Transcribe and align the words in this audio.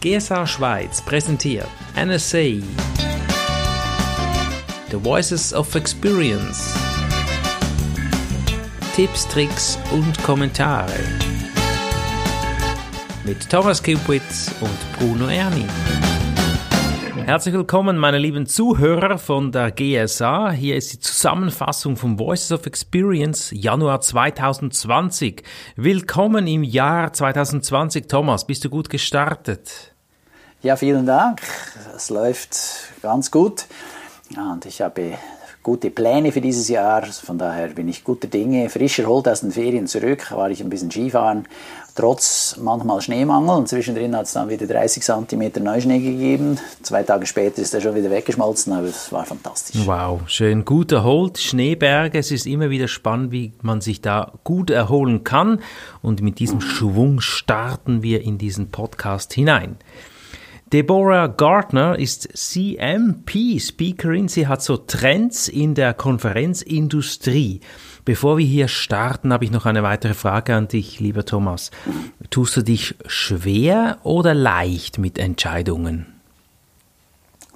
GSA 0.00 0.46
Schweiz 0.46 1.02
präsentiert 1.02 1.68
NSA 1.94 2.62
The 4.90 4.96
Voices 4.96 5.52
of 5.52 5.74
Experience. 5.74 6.74
Tipps, 8.96 9.28
Tricks 9.28 9.78
und 9.92 10.22
Kommentare. 10.22 10.98
Mit 13.24 13.50
Thomas 13.50 13.82
Kupitz 13.82 14.50
und 14.62 14.98
Bruno 14.98 15.28
Erni. 15.28 15.66
Herzlich 17.26 17.54
willkommen, 17.54 17.98
meine 17.98 18.18
lieben 18.18 18.46
Zuhörer 18.46 19.18
von 19.18 19.52
der 19.52 19.70
GSA. 19.70 20.50
Hier 20.50 20.76
ist 20.76 20.92
die 20.92 21.00
Zusammenfassung 21.00 21.96
vom 21.96 22.18
Voices 22.18 22.52
of 22.52 22.66
Experience 22.66 23.50
Januar 23.52 24.00
2020. 24.00 25.42
Willkommen 25.76 26.46
im 26.46 26.62
Jahr 26.64 27.12
2020. 27.12 28.08
Thomas, 28.08 28.46
bist 28.46 28.64
du 28.64 28.70
gut 28.70 28.90
gestartet? 28.90 29.94
Ja, 30.62 30.76
vielen 30.76 31.06
Dank. 31.06 31.40
Es 31.94 32.10
läuft 32.10 32.56
ganz 33.02 33.30
gut. 33.30 33.66
Und 34.36 34.66
ich 34.66 34.80
habe 34.80 35.14
gute 35.62 35.90
Pläne 35.90 36.32
für 36.32 36.40
dieses 36.40 36.68
Jahr. 36.68 37.04
Von 37.06 37.38
daher 37.38 37.68
bin 37.68 37.88
ich 37.88 38.04
guter 38.04 38.28
Dinge. 38.28 38.68
Frisch 38.70 38.98
erholt 38.98 39.28
aus 39.28 39.40
den 39.40 39.52
Ferien 39.52 39.86
zurück, 39.86 40.30
war 40.32 40.50
ich 40.50 40.62
ein 40.62 40.70
bisschen 40.70 40.90
Skifahren. 40.90 41.46
Trotz 42.00 42.56
manchmal 42.58 43.02
Schneemangel. 43.02 43.56
Und 43.56 43.68
zwischendrin 43.68 44.16
hat 44.16 44.24
es 44.24 44.32
dann 44.32 44.48
wieder 44.48 44.66
30 44.66 45.02
cm 45.02 45.62
Neuschnee 45.62 45.98
gegeben. 45.98 46.58
Zwei 46.80 47.02
Tage 47.02 47.26
später 47.26 47.60
ist 47.60 47.74
er 47.74 47.82
schon 47.82 47.94
wieder 47.94 48.10
weggeschmolzen, 48.10 48.72
aber 48.72 48.86
es 48.86 49.12
war 49.12 49.26
fantastisch. 49.26 49.82
Wow, 49.84 50.22
schön. 50.26 50.64
Gut 50.64 50.92
erholt. 50.92 51.36
Schneeberge. 51.36 52.18
Es 52.18 52.30
ist 52.30 52.46
immer 52.46 52.70
wieder 52.70 52.88
spannend, 52.88 53.32
wie 53.32 53.52
man 53.60 53.82
sich 53.82 54.00
da 54.00 54.32
gut 54.44 54.70
erholen 54.70 55.24
kann. 55.24 55.60
Und 56.00 56.22
mit 56.22 56.38
diesem 56.38 56.62
Schwung 56.62 57.20
starten 57.20 58.02
wir 58.02 58.22
in 58.22 58.38
diesen 58.38 58.70
Podcast 58.70 59.34
hinein. 59.34 59.76
Deborah 60.72 61.26
Gardner 61.26 61.98
ist 61.98 62.30
CMP-Speakerin. 62.32 64.28
Sie 64.28 64.46
hat 64.46 64.62
so 64.62 64.78
Trends 64.78 65.48
in 65.48 65.74
der 65.74 65.92
Konferenzindustrie. 65.92 67.60
Bevor 68.04 68.38
wir 68.38 68.46
hier 68.46 68.68
starten, 68.68 69.32
habe 69.32 69.44
ich 69.44 69.50
noch 69.50 69.66
eine 69.66 69.82
weitere 69.82 70.14
Frage 70.14 70.54
an 70.54 70.68
dich, 70.68 71.00
lieber 71.00 71.24
Thomas. 71.24 71.70
Tust 72.30 72.56
du 72.56 72.62
dich 72.62 72.94
schwer 73.06 73.98
oder 74.02 74.34
leicht 74.34 74.98
mit 74.98 75.18
Entscheidungen? 75.18 76.06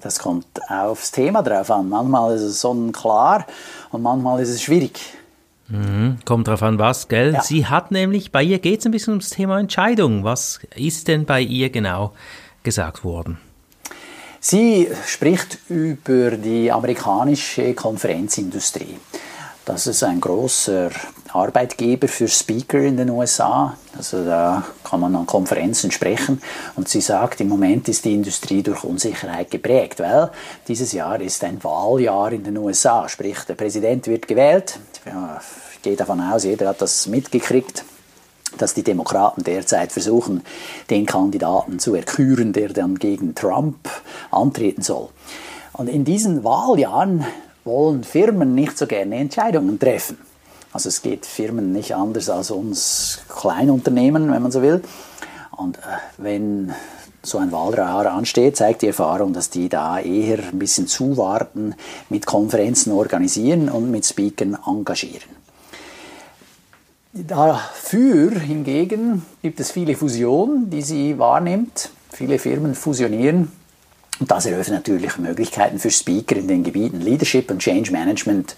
Das 0.00 0.18
kommt 0.18 0.46
aufs 0.68 1.12
Thema 1.12 1.42
drauf 1.42 1.70
an. 1.70 1.88
Manchmal 1.88 2.34
ist 2.34 2.42
es 2.42 2.60
sonnenklar 2.60 3.46
und 3.90 4.02
manchmal 4.02 4.40
ist 4.42 4.50
es 4.50 4.62
schwierig. 4.62 5.00
Mhm, 5.68 6.18
kommt 6.26 6.46
drauf 6.46 6.62
an, 6.62 6.78
was, 6.78 7.08
gell? 7.08 7.32
Ja. 7.32 7.42
Sie 7.42 7.66
hat 7.66 7.90
nämlich, 7.90 8.30
bei 8.30 8.42
ihr 8.42 8.58
geht 8.58 8.80
es 8.80 8.86
ein 8.86 8.92
bisschen 8.92 9.12
ums 9.12 9.30
Thema 9.30 9.58
Entscheidung. 9.58 10.22
Was 10.22 10.60
ist 10.76 11.08
denn 11.08 11.24
bei 11.24 11.40
ihr 11.40 11.70
genau 11.70 12.12
gesagt 12.62 13.02
worden? 13.02 13.38
Sie 14.40 14.88
spricht 15.06 15.58
über 15.70 16.32
die 16.32 16.70
amerikanische 16.70 17.72
Konferenzindustrie. 17.72 18.98
Das 19.64 19.86
ist 19.86 20.02
ein 20.04 20.20
großer 20.20 20.90
Arbeitgeber 21.32 22.06
für 22.06 22.28
Speaker 22.28 22.80
in 22.80 22.98
den 22.98 23.08
USA. 23.08 23.78
Also 23.96 24.22
da 24.22 24.62
kann 24.84 25.00
man 25.00 25.16
an 25.16 25.24
Konferenzen 25.24 25.90
sprechen. 25.90 26.42
Und 26.76 26.90
sie 26.90 27.00
sagt, 27.00 27.40
im 27.40 27.48
Moment 27.48 27.88
ist 27.88 28.04
die 28.04 28.12
Industrie 28.12 28.62
durch 28.62 28.84
Unsicherheit 28.84 29.50
geprägt, 29.50 30.00
weil 30.00 30.30
dieses 30.68 30.92
Jahr 30.92 31.18
ist 31.18 31.42
ein 31.44 31.64
Wahljahr 31.64 32.32
in 32.32 32.44
den 32.44 32.58
USA. 32.58 33.08
Sprich, 33.08 33.38
der 33.48 33.54
Präsident 33.54 34.06
wird 34.06 34.28
gewählt. 34.28 34.78
Ich 35.72 35.82
gehe 35.82 35.96
davon 35.96 36.20
aus, 36.20 36.44
jeder 36.44 36.68
hat 36.68 36.82
das 36.82 37.06
mitgekriegt 37.06 37.84
dass 38.56 38.72
die 38.72 38.84
Demokraten 38.84 39.42
derzeit 39.42 39.90
versuchen, 39.90 40.44
den 40.88 41.06
Kandidaten 41.06 41.80
zu 41.80 41.96
erküren, 41.96 42.52
der 42.52 42.68
dann 42.68 43.00
gegen 43.00 43.34
Trump 43.34 43.88
antreten 44.30 44.82
soll. 44.82 45.08
Und 45.72 45.88
in 45.88 46.04
diesen 46.04 46.44
Wahljahren 46.44 47.24
wollen 47.64 48.04
Firmen 48.04 48.54
nicht 48.54 48.78
so 48.78 48.86
gerne 48.86 49.16
Entscheidungen 49.16 49.78
treffen. 49.78 50.18
Also 50.72 50.88
es 50.88 51.02
geht 51.02 51.24
Firmen 51.24 51.72
nicht 51.72 51.94
anders 51.94 52.28
als 52.28 52.50
uns 52.50 53.20
Kleinunternehmen, 53.28 54.30
wenn 54.30 54.42
man 54.42 54.50
so 54.52 54.60
will. 54.60 54.82
Und 55.56 55.78
äh, 55.78 55.80
wenn 56.18 56.74
so 57.22 57.38
ein 57.38 57.52
Wahljahr 57.52 58.06
ansteht, 58.06 58.56
zeigt 58.56 58.82
die 58.82 58.88
Erfahrung, 58.88 59.32
dass 59.32 59.50
die 59.50 59.68
da 59.68 59.98
eher 59.98 60.38
ein 60.38 60.58
bisschen 60.58 60.86
zuwarten, 60.86 61.74
mit 62.10 62.26
Konferenzen 62.26 62.92
organisieren 62.92 63.68
und 63.68 63.90
mit 63.90 64.04
Speakern 64.04 64.58
engagieren. 64.66 65.44
Dafür 67.12 68.32
hingegen 68.40 69.24
gibt 69.40 69.60
es 69.60 69.70
viele 69.70 69.94
Fusionen, 69.94 70.68
die 70.68 70.82
sie 70.82 71.18
wahrnimmt. 71.18 71.90
Viele 72.10 72.40
Firmen 72.40 72.74
fusionieren. 72.74 73.52
Und 74.20 74.30
das 74.30 74.46
eröffnet 74.46 74.86
natürlich 74.86 75.18
Möglichkeiten 75.18 75.78
für 75.78 75.90
Speaker 75.90 76.36
in 76.36 76.46
den 76.46 76.62
Gebieten 76.62 77.00
Leadership 77.00 77.50
und 77.50 77.58
Change 77.58 77.90
Management, 77.90 78.54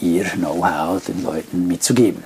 ihr 0.00 0.24
Know-how 0.24 1.04
den 1.04 1.22
Leuten 1.22 1.68
mitzugeben. 1.68 2.24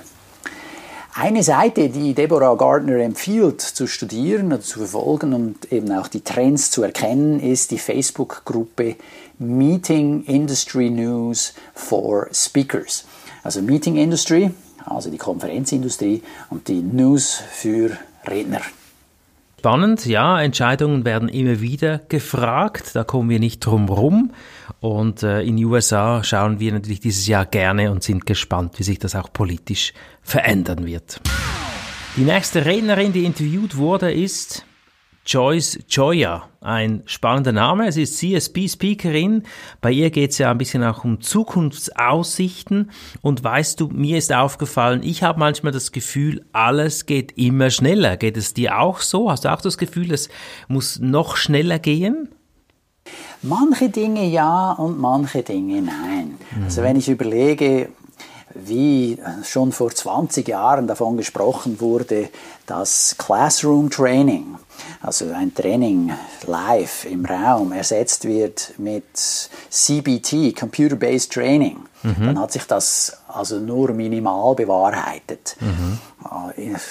Eine 1.13 1.43
Seite, 1.43 1.89
die 1.89 2.13
Deborah 2.13 2.55
Gardner 2.55 2.99
empfiehlt 2.99 3.59
zu 3.59 3.87
studieren 3.87 4.47
oder 4.47 4.61
zu 4.61 4.79
verfolgen 4.79 5.33
und 5.33 5.69
eben 5.73 5.91
auch 5.91 6.07
die 6.07 6.21
Trends 6.21 6.71
zu 6.71 6.81
erkennen, 6.83 7.41
ist 7.41 7.71
die 7.71 7.77
Facebook-Gruppe 7.77 8.95
Meeting 9.37 10.23
Industry 10.23 10.89
News 10.89 11.53
for 11.73 12.27
Speakers. 12.31 13.03
Also 13.43 13.61
Meeting 13.61 13.97
Industry, 13.97 14.51
also 14.85 15.09
die 15.09 15.17
Konferenzindustrie 15.17 16.23
und 16.49 16.69
die 16.69 16.81
News 16.81 17.41
für 17.51 17.97
Redner. 18.25 18.61
Spannend, 19.59 20.05
ja, 20.05 20.41
Entscheidungen 20.41 21.03
werden 21.03 21.27
immer 21.27 21.59
wieder 21.59 21.97
gefragt, 22.07 22.91
da 22.93 23.03
kommen 23.03 23.29
wir 23.29 23.41
nicht 23.41 23.59
drum 23.59 23.89
rum. 23.89 24.31
Und 24.79 25.21
äh, 25.21 25.41
in 25.41 25.57
den 25.57 25.65
USA 25.65 26.23
schauen 26.23 26.61
wir 26.61 26.71
natürlich 26.71 27.01
dieses 27.01 27.27
Jahr 27.27 27.45
gerne 27.45 27.91
und 27.91 28.01
sind 28.01 28.25
gespannt, 28.25 28.79
wie 28.79 28.83
sich 28.83 28.99
das 28.99 29.15
auch 29.15 29.33
politisch 29.33 29.91
verändern 30.21 30.85
wird. 30.85 31.19
Die 32.15 32.21
nächste 32.21 32.63
Rednerin, 32.63 33.11
die 33.11 33.25
interviewt 33.25 33.75
wurde, 33.75 34.13
ist 34.13 34.63
Joyce 35.25 35.79
Joya, 35.87 36.49
ein 36.61 37.03
spannender 37.05 37.51
Name. 37.51 37.91
Sie 37.91 38.03
ist 38.03 38.17
CSP-Speakerin. 38.17 39.43
Bei 39.79 39.91
ihr 39.91 40.09
geht 40.09 40.31
es 40.31 40.39
ja 40.39 40.49
ein 40.49 40.57
bisschen 40.57 40.83
auch 40.83 41.03
um 41.03 41.21
Zukunftsaussichten. 41.21 42.91
Und 43.21 43.43
weißt 43.43 43.79
du, 43.79 43.89
mir 43.89 44.17
ist 44.17 44.33
aufgefallen, 44.33 45.03
ich 45.03 45.21
habe 45.21 45.39
manchmal 45.39 45.71
das 45.71 45.91
Gefühl, 45.91 46.45
alles 46.51 47.05
geht 47.05 47.37
immer 47.37 47.69
schneller. 47.69 48.17
Geht 48.17 48.37
es 48.37 48.53
dir 48.53 48.79
auch 48.79 49.01
so? 49.01 49.29
Hast 49.29 49.45
du 49.45 49.53
auch 49.53 49.61
das 49.61 49.77
Gefühl, 49.77 50.11
es 50.11 50.29
muss 50.67 50.99
noch 50.99 51.35
schneller 51.35 51.79
gehen? 51.79 52.29
Manche 53.41 53.89
Dinge 53.89 54.25
ja 54.25 54.73
und 54.73 54.99
manche 54.99 55.43
Dinge 55.43 55.81
nein. 55.81 56.37
Mhm. 56.55 56.63
Also 56.63 56.81
wenn 56.81 56.97
ich 56.97 57.07
überlege, 57.07 57.89
wie 58.53 59.17
schon 59.43 59.71
vor 59.71 59.91
20 59.91 60.47
Jahren 60.47 60.87
davon 60.87 61.17
gesprochen 61.17 61.79
wurde, 61.79 62.29
dass 62.65 63.15
Classroom 63.17 63.89
Training, 63.89 64.57
also 65.01 65.31
ein 65.31 65.53
Training 65.53 66.11
live 66.45 67.05
im 67.05 67.25
Raum, 67.25 67.71
ersetzt 67.71 68.25
wird 68.25 68.73
mit 68.77 69.05
CBT, 69.69 70.55
Computer-Based 70.57 71.31
Training, 71.31 71.77
mhm. 72.03 72.15
dann 72.19 72.39
hat 72.39 72.51
sich 72.51 72.63
das 72.65 73.17
also 73.27 73.59
nur 73.59 73.93
minimal 73.93 74.55
bewahrheitet. 74.55 75.55
Mhm. 75.59 75.99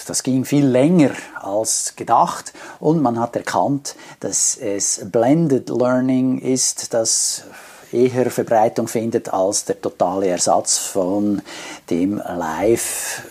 Das 0.07 0.23
ging 0.23 0.45
viel 0.45 0.67
länger 0.67 1.11
als 1.41 1.95
gedacht 1.97 2.53
und 2.81 3.03
man 3.03 3.19
hat 3.21 3.37
erkannt, 3.37 3.97
dass 4.21 4.57
es 4.57 5.01
Blended 5.11 5.69
Learning 5.69 6.39
ist, 6.39 6.95
das 6.95 7.45
eher 7.93 8.31
Verbreitung 8.31 8.89
findet 8.89 9.33
als 9.33 9.65
der 9.65 9.81
totale 9.81 10.29
Ersatz 10.29 10.79
von 10.79 11.43
dem 11.91 12.19
Live 12.19 13.23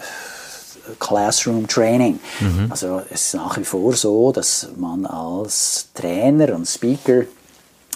Classroom 0.99 1.67
Training. 1.67 2.19
Mhm. 2.39 2.67
Also 2.69 3.01
es 3.09 3.25
ist 3.25 3.33
nach 3.35 3.57
wie 3.57 3.65
vor 3.65 3.93
so, 3.93 4.31
dass 4.31 4.69
man 4.77 5.05
als 5.05 5.89
Trainer 5.93 6.55
und 6.55 6.67
Speaker 6.67 7.23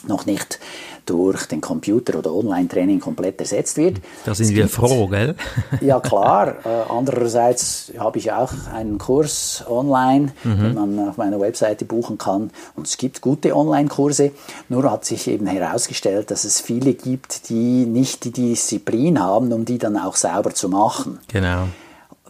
noch 0.07 0.25
nicht 0.25 0.59
durch 1.05 1.45
den 1.45 1.61
Computer 1.61 2.17
oder 2.19 2.33
Online-Training 2.33 2.99
komplett 2.99 3.39
ersetzt 3.39 3.77
wird. 3.77 3.97
Da 4.25 4.33
sind 4.33 4.47
es 4.47 4.55
wir 4.55 4.63
gibt, 4.63 4.75
froh, 4.75 5.07
gell? 5.07 5.35
ja, 5.81 5.99
klar. 5.99 6.31
Äh, 6.63 6.91
andererseits 6.91 7.91
habe 7.97 8.19
ich 8.19 8.31
auch 8.31 8.51
einen 8.73 8.97
Kurs 8.97 9.63
online, 9.67 10.31
mhm. 10.43 10.59
den 10.59 10.73
man 10.73 11.09
auf 11.09 11.17
meiner 11.17 11.39
Webseite 11.39 11.85
buchen 11.85 12.17
kann. 12.17 12.51
Und 12.75 12.87
es 12.87 12.97
gibt 12.97 13.21
gute 13.21 13.55
Online-Kurse. 13.55 14.31
Nur 14.69 14.89
hat 14.91 15.05
sich 15.05 15.27
eben 15.27 15.47
herausgestellt, 15.47 16.29
dass 16.29 16.43
es 16.43 16.61
viele 16.61 16.93
gibt, 16.93 17.49
die 17.49 17.85
nicht 17.85 18.25
die 18.25 18.31
Disziplin 18.31 19.19
haben, 19.19 19.51
um 19.53 19.65
die 19.65 19.77
dann 19.77 19.97
auch 19.97 20.15
sauber 20.15 20.53
zu 20.53 20.69
machen. 20.69 21.19
Genau. 21.31 21.67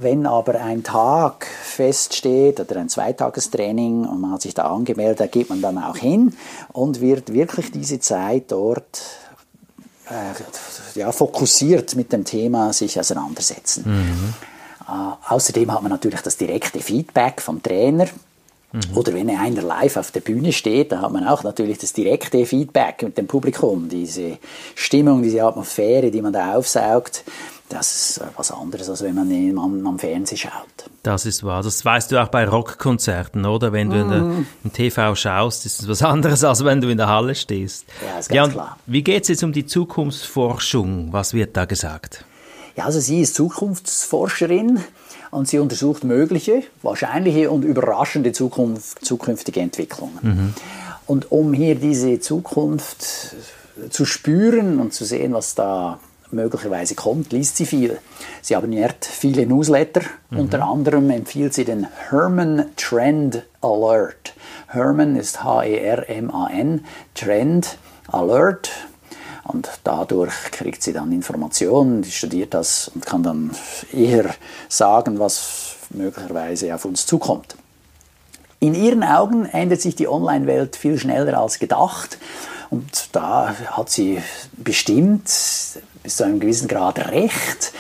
Wenn 0.02 0.26
aber 0.26 0.60
ein 0.62 0.84
Tag 0.84 1.46
feststeht 1.46 2.60
oder 2.60 2.78
ein 2.78 2.90
Zweitagestraining 2.90 4.06
und 4.06 4.20
man 4.20 4.32
hat 4.32 4.42
sich 4.42 4.54
da 4.54 4.64
angemeldet, 4.64 5.20
da 5.20 5.28
geht 5.28 5.50
man 5.50 5.62
dann 5.62 5.78
auch 5.78 5.96
hin 5.96 6.36
und 6.74 7.02
wird 7.02 7.34
wirklich 7.34 7.72
diese 7.72 8.00
Zeit 8.00 8.46
dort 8.52 9.04
äh, 10.10 11.00
ja, 11.00 11.12
fokussiert 11.12 11.96
mit 11.96 12.12
dem 12.12 12.26
Thema 12.26 12.74
sich 12.74 13.00
auseinandersetzen. 13.00 13.84
Mhm. 13.86 14.34
Äh, 14.88 15.34
außerdem 15.34 15.72
hat 15.72 15.84
man 15.84 15.92
natürlich 15.92 16.22
das 16.22 16.36
direkte 16.36 16.80
Feedback 16.80 17.40
vom 17.40 17.62
Trainer 17.62 18.08
Mhm. 18.74 18.98
Oder 18.98 19.14
wenn 19.14 19.30
einer 19.30 19.62
live 19.62 19.98
auf 19.98 20.12
der 20.12 20.22
Bühne 20.22 20.54
steht, 20.54 20.92
da 20.92 21.02
hat 21.02 21.12
man 21.12 21.28
auch 21.28 21.44
natürlich 21.44 21.78
das 21.78 21.94
direkte 21.94 22.46
Feedback 22.46 23.04
mit 23.04 23.18
dem 23.18 23.28
Publikum, 23.28 23.90
diese 23.90 24.38
Stimmung, 24.76 25.22
diese 25.22 25.44
Atmosphäre, 25.44 26.10
die 26.10 26.22
man 26.22 26.32
da 26.32 26.56
aufsaugt. 26.56 27.24
Das 27.72 27.96
ist 27.96 28.22
was 28.36 28.52
anderes, 28.52 28.90
als 28.90 29.02
wenn 29.02 29.16
man 29.16 29.32
am, 29.58 29.88
am 29.88 29.98
Fernsehen 29.98 30.38
schaut. 30.38 30.90
Das 31.04 31.26
ist 31.26 31.44
wahr. 31.44 31.64
Das 31.64 31.84
weißt 31.86 32.12
du 32.12 32.22
auch 32.22 32.28
bei 32.28 32.46
Rockkonzerten, 32.46 33.46
oder? 33.46 33.72
Wenn 33.72 33.90
du 33.90 34.04
mm. 34.04 34.10
der, 34.10 34.22
mhm. 34.22 34.48
im 34.66 34.74
TV 34.74 35.16
schaust, 35.16 35.66
ist 35.66 35.82
es 35.82 35.88
was 35.88 36.04
anderes, 36.04 36.44
als 36.44 36.66
wenn 36.66 36.82
du 36.82 36.90
in 36.90 36.98
der 36.98 37.08
Halle 37.08 37.34
stehst. 37.34 37.86
Ja, 38.06 38.20
ist 38.20 38.30
ganz 38.30 38.36
ja, 38.36 38.48
klar. 38.50 38.78
Wie 38.88 39.04
geht 39.04 39.24
es 39.24 39.30
jetzt 39.30 39.44
um 39.44 39.54
die 39.54 39.66
Zukunftsforschung? 39.66 41.14
Was 41.14 41.34
wird 41.34 41.56
da 41.56 41.64
gesagt? 41.64 42.26
Ja, 42.76 42.86
also 42.86 43.00
sie 43.00 43.22
ist 43.22 43.36
Zukunftsforscherin 43.36 44.82
und 45.30 45.48
sie 45.48 45.60
untersucht 45.60 46.04
mögliche, 46.04 46.64
wahrscheinliche 46.82 47.50
und 47.52 47.64
überraschende 47.64 48.34
Zukunft, 48.34 49.06
zukünftige 49.06 49.62
Entwicklungen. 49.62 50.20
Mhm. 50.22 50.54
Und 51.08 51.32
um 51.32 51.54
hier 51.54 51.76
diese 51.76 52.20
Zukunft 52.20 53.36
zu 53.90 54.06
spüren 54.06 54.80
und 54.80 54.94
zu 54.94 55.06
sehen, 55.06 55.34
was 55.34 55.56
da 55.56 56.00
möglicherweise 56.34 56.96
kommt, 56.96 57.32
liest 57.32 57.58
sie 57.58 57.66
viel. 57.66 58.00
Sie 58.42 58.56
abonniert 58.56 59.06
viele 59.06 59.46
Newsletter. 59.46 60.02
Mhm. 60.30 60.40
Unter 60.40 60.64
anderem 60.64 61.10
empfiehlt 61.10 61.54
sie 61.54 61.66
den 61.66 61.88
Herman 62.10 62.66
Trend 62.76 63.44
Alert. 63.62 64.34
Herman 64.68 65.16
ist 65.16 65.44
H-E-R-M-A-N, 65.44 66.86
Trend 67.14 67.78
Alert. 68.08 68.70
Und 69.44 69.70
dadurch 69.84 70.52
kriegt 70.52 70.84
sie 70.84 70.94
dann 70.94 71.12
Informationen, 71.12 72.04
die 72.04 72.12
studiert 72.12 72.54
das 72.54 72.90
und 72.94 73.06
kann 73.06 73.24
dann 73.24 73.52
eher 73.92 74.34
sagen, 74.70 75.20
was 75.20 75.76
möglicherweise 75.90 76.74
auf 76.74 76.86
uns 76.86 77.06
zukommt. 77.06 77.56
In 78.60 78.76
ihren 78.76 79.04
Augen 79.04 79.46
ändert 79.46 79.82
sich 79.82 79.96
die 79.96 80.08
Online-Welt 80.08 80.76
viel 80.76 81.00
schneller 81.00 81.40
als 81.40 81.58
gedacht. 81.58 82.20
Und 82.70 83.10
da 83.12 83.56
hat 83.72 83.90
sie 83.90 84.22
bestimmt 84.56 85.28
bis 86.04 86.18
zu 86.18 86.24
einem 86.24 86.40
gewissen 86.40 86.68
Grad 86.68 87.00
recht. 87.12 87.74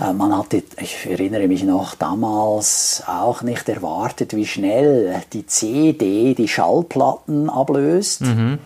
Äh, 0.00 0.12
man 0.12 0.36
hatte, 0.36 0.62
ich 0.80 1.06
erinnere 1.06 1.48
mich 1.48 1.64
noch, 1.64 1.94
damals 1.94 3.02
auch 3.06 3.42
nicht 3.42 3.68
erwartet, 3.68 4.34
wie 4.34 4.46
schnell 4.46 5.22
die 5.32 5.46
CD 5.46 6.34
die 6.34 6.48
Schallplatten 6.48 7.50
ablöst. 7.50 8.22
Mhm. 8.22 8.58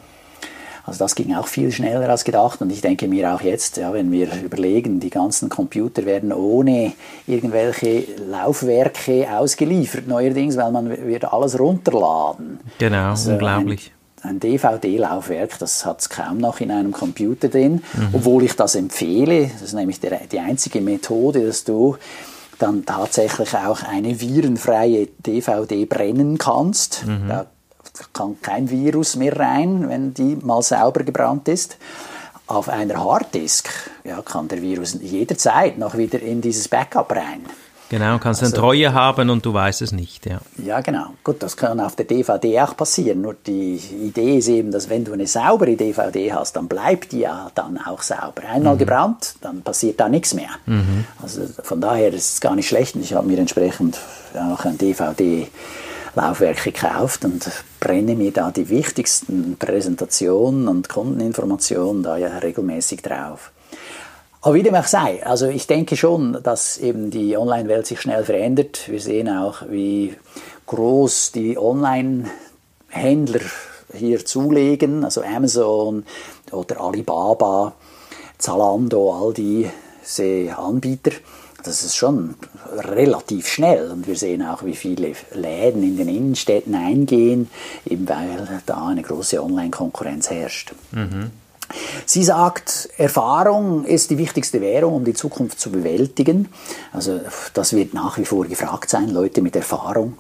Also 0.85 1.01
das 1.01 1.17
ging 1.17 1.35
auch 1.35 1.49
viel 1.49 1.73
schneller 1.73 2.09
als 2.09 2.23
gedacht 2.23 2.61
und 2.63 2.71
ich 2.71 2.81
denke 2.81 3.09
mir 3.09 3.35
auch 3.35 3.41
jetzt, 3.41 3.77
ja, 3.77 3.93
wenn 3.93 4.13
wir 4.13 4.29
überlegen, 4.45 5.01
die 5.01 5.11
ganzen 5.11 5.49
Computer 5.49 6.05
werden 6.05 6.33
ohne 6.33 6.93
irgendwelche 7.27 8.05
Laufwerke 8.31 9.27
ausgeliefert 9.37 10.07
neuerdings, 10.07 10.57
weil 10.57 10.71
man 10.71 10.89
wird 10.89 11.25
alles 11.25 11.59
runterladen. 11.59 12.61
Genau, 12.79 13.11
also 13.11 13.33
unglaublich 13.33 13.91
ein 14.27 14.41
DVD-Laufwerk, 14.41 15.59
das 15.59 15.87
hat 15.87 16.01
es 16.01 16.09
kaum 16.09 16.39
noch 16.39 16.61
in 16.61 16.71
einem 16.71 16.93
Computer 16.93 17.49
drin, 17.49 17.83
mhm. 17.95 18.09
obwohl 18.13 18.45
ich 18.45 18.55
das 18.55 18.75
empfehle. 18.75 19.49
Das 19.53 19.63
ist 19.63 19.75
nämlich 19.75 20.01
der, 20.01 20.21
die 20.31 20.41
einzige 20.41 20.81
Methode, 20.81 21.47
dass 21.47 21.65
du 21.65 21.97
dann 22.59 22.85
tatsächlich 22.85 23.55
auch 23.55 23.83
eine 23.83 24.21
virenfreie 24.21 25.09
DVD 25.19 25.85
brennen 25.85 26.39
kannst. 26.39 27.07
Mhm. 27.07 27.29
Da 27.29 27.47
kann 28.13 28.41
kein 28.41 28.71
Virus 28.71 29.17
mehr 29.17 29.37
rein, 29.39 29.89
wenn 29.89 30.15
die 30.15 30.37
mal 30.37 30.63
sauber 30.63 31.03
gebrannt 31.03 31.49
ist. 31.49 31.79
Auf 32.47 32.69
einer 32.69 33.03
Harddisk 33.03 33.69
ja, 34.05 34.23
kann 34.23 34.49
der 34.49 34.63
Virus 34.63 34.99
jederzeit 35.01 35.79
noch 35.79 35.97
wieder 35.97 36.21
in 36.21 36.41
dieses 36.41 36.69
Backup 36.69 37.11
rein. 37.13 37.45
Genau, 37.89 38.19
kannst 38.19 38.43
also, 38.43 38.55
eine 38.55 38.61
Treue 38.61 38.93
haben 38.93 39.31
und 39.31 39.47
du 39.47 39.55
weißt 39.55 39.83
es 39.83 39.93
nicht, 39.93 40.27
ja. 40.27 40.41
Ja, 40.65 40.81
genau. 40.81 41.07
Gut, 41.23 41.43
das 41.43 41.57
kann 41.57 41.79
auf 41.79 41.95
der 41.95 42.05
DVD 42.05 42.61
auch 42.63 42.77
passieren. 42.77 43.21
Nur 43.21 43.35
die 43.35 43.77
Idee 43.77 44.39
ist 44.39 44.49
eben, 44.49 44.73
dass 44.73 44.89
wenn 44.89 45.05
du 45.05 45.13
eine 45.13 45.27
saubere 45.27 45.77
DVD 45.77 46.33
hast, 46.33 46.57
dann 46.57 46.67
bleibt 46.67 47.13
die 47.13 47.21
ja 47.21 47.51
dann 47.55 47.79
auch 47.79 48.03
sauber. 48.03 48.43
Einmal 48.49 48.75
mhm. 48.75 48.79
gebrannt, 48.79 49.37
dann 49.41 49.63
passiert 49.63 50.01
da 50.01 50.09
nichts 50.09 50.35
mehr. 50.35 50.51
Mhm. 50.67 51.05
Also 51.23 51.43
von 51.63 51.81
daher 51.81 52.13
ist 52.13 52.35
es 52.35 52.41
gar 52.41 52.57
nicht 52.57 52.69
schlecht. 52.69 52.97
Ich 52.97 53.15
habe 53.15 53.27
mir 53.27 53.39
entsprechend 53.39 53.99
auch 54.35 54.65
ein 54.65 54.79
DVD 54.79 55.47
Laufwerk 56.17 56.65
gekauft 56.65 57.25
und 57.25 57.49
brenne 57.79 58.17
mir 58.17 58.33
da 58.33 58.51
die 58.51 58.69
wichtigsten 58.71 59.57
Präsentationen 59.59 60.67
und 60.67 60.89
Kundeninformationen 60.89 62.03
da 62.03 62.17
ja 62.17 62.39
regelmäßig 62.39 63.03
drauf. 63.03 63.53
Aber 64.47 64.55
wie 64.55 64.63
dem 64.63 64.77
auch 64.77 64.87
sei, 64.87 65.27
also 65.27 65.49
ich 65.49 65.67
denke 65.67 65.97
schon, 65.97 66.39
dass 66.41 66.79
eben 66.79 67.11
die 67.11 67.37
Online-Welt 67.37 67.85
sich 67.85 68.01
schnell 68.01 68.23
verändert. 68.23 68.89
Wir 68.89 69.01
sehen 69.01 69.29
auch, 69.29 69.63
wie 69.69 70.15
groß 70.67 71.33
die 71.33 71.59
Online-Händler 71.59 73.41
hier 73.93 74.25
zulegen, 74.25 75.03
also 75.03 75.25
Amazon 75.25 76.05
oder 76.53 76.81
Alibaba, 76.81 77.73
Zalando, 78.39 79.13
all 79.13 79.35
diese 79.35 80.57
Anbieter. 80.57 81.11
Das 81.65 81.83
ist 81.83 81.97
schon 81.97 82.37
relativ 82.73 83.49
schnell 83.49 83.91
und 83.91 84.07
wir 84.07 84.15
sehen 84.15 84.47
auch, 84.47 84.63
wie 84.63 84.77
viele 84.77 85.15
Läden 85.33 85.83
in 85.83 85.97
den 85.97 86.09
Innenstädten 86.09 86.77
eingehen, 86.77 87.51
eben 87.85 88.09
weil 88.09 88.63
da 88.65 88.87
eine 88.87 89.03
große 89.03 89.43
Online-Konkurrenz 89.43 90.31
herrscht. 90.31 90.73
Mhm. 90.93 91.33
Sie 92.05 92.23
sagt, 92.23 92.89
Erfahrung 92.97 93.85
ist 93.85 94.11
die 94.11 94.19
wichtigste 94.19 94.61
Währung, 94.61 94.95
um 94.95 95.05
die 95.05 95.15
Zukunft 95.15 95.61
zu 95.61 95.71
bewältigen. 95.71 96.49
Also 96.93 97.21
das 97.55 97.73
wird 97.73 97.95
nach 97.95 98.19
wie 98.19 98.25
vor 98.25 98.47
gefragt 98.47 98.91
sein, 98.91 99.11
Leute 99.11 99.43
mit 99.43 99.57
Erfahrung. 99.57 100.17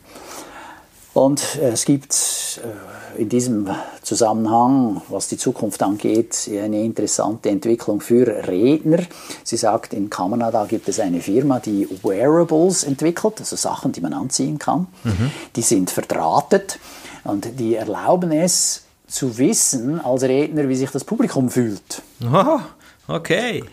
Und 1.16 1.56
es 1.62 1.86
gibt 1.86 2.60
äh, 2.62 3.22
in 3.22 3.30
diesem 3.30 3.70
Zusammenhang, 4.02 5.00
was 5.08 5.28
die 5.28 5.38
Zukunft 5.38 5.82
angeht, 5.82 6.46
eine 6.46 6.84
interessante 6.84 7.48
Entwicklung 7.48 8.02
für 8.02 8.26
Redner. 8.46 8.98
Sie 9.42 9.56
sagt, 9.56 9.94
in 9.94 10.10
Kanada 10.10 10.66
gibt 10.66 10.90
es 10.90 11.00
eine 11.00 11.22
Firma, 11.22 11.58
die 11.58 11.88
Wearables 12.02 12.84
entwickelt, 12.84 13.40
also 13.40 13.56
Sachen, 13.56 13.92
die 13.92 14.02
man 14.02 14.12
anziehen 14.12 14.58
kann. 14.58 14.88
Mhm. 15.04 15.30
Die 15.56 15.62
sind 15.62 15.90
verdrahtet 15.90 16.78
und 17.24 17.58
die 17.58 17.76
erlauben 17.76 18.32
es, 18.32 18.82
zu 19.06 19.38
wissen 19.38 20.00
als 20.00 20.22
Redner, 20.22 20.68
wie 20.68 20.76
sich 20.76 20.90
das 20.90 21.04
Publikum 21.04 21.50
fühlt. 21.50 22.02
Oh, 22.22 22.60
okay. 23.08 23.64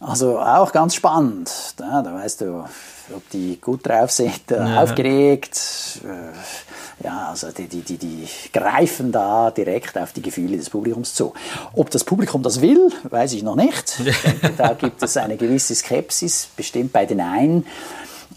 Also 0.00 0.38
auch 0.38 0.72
ganz 0.72 0.94
spannend. 0.94 1.50
Da, 1.76 2.02
da 2.02 2.14
weißt 2.14 2.42
du, 2.42 2.64
ob 3.14 3.30
die 3.30 3.58
gut 3.60 3.86
drauf 3.86 4.10
sind, 4.10 4.50
äh, 4.50 4.56
ja. 4.56 4.82
aufgeregt. 4.82 5.60
Äh, 6.04 7.04
ja, 7.04 7.28
also 7.30 7.50
die, 7.50 7.66
die, 7.66 7.82
die, 7.82 7.96
die 7.96 8.28
greifen 8.52 9.12
da 9.12 9.50
direkt 9.50 9.98
auf 9.98 10.12
die 10.12 10.22
Gefühle 10.22 10.56
des 10.56 10.70
Publikums 10.70 11.14
zu. 11.14 11.32
Ob 11.74 11.90
das 11.90 12.04
Publikum 12.04 12.42
das 12.42 12.60
will, 12.60 12.90
weiß 13.04 13.32
ich 13.32 13.42
noch 13.42 13.56
nicht. 13.56 14.00
Da 14.56 14.74
gibt 14.74 15.02
es 15.02 15.16
eine 15.16 15.36
gewisse 15.36 15.74
Skepsis, 15.74 16.48
bestimmt 16.56 16.92
bei 16.92 17.06
den 17.06 17.20
einen. 17.20 17.66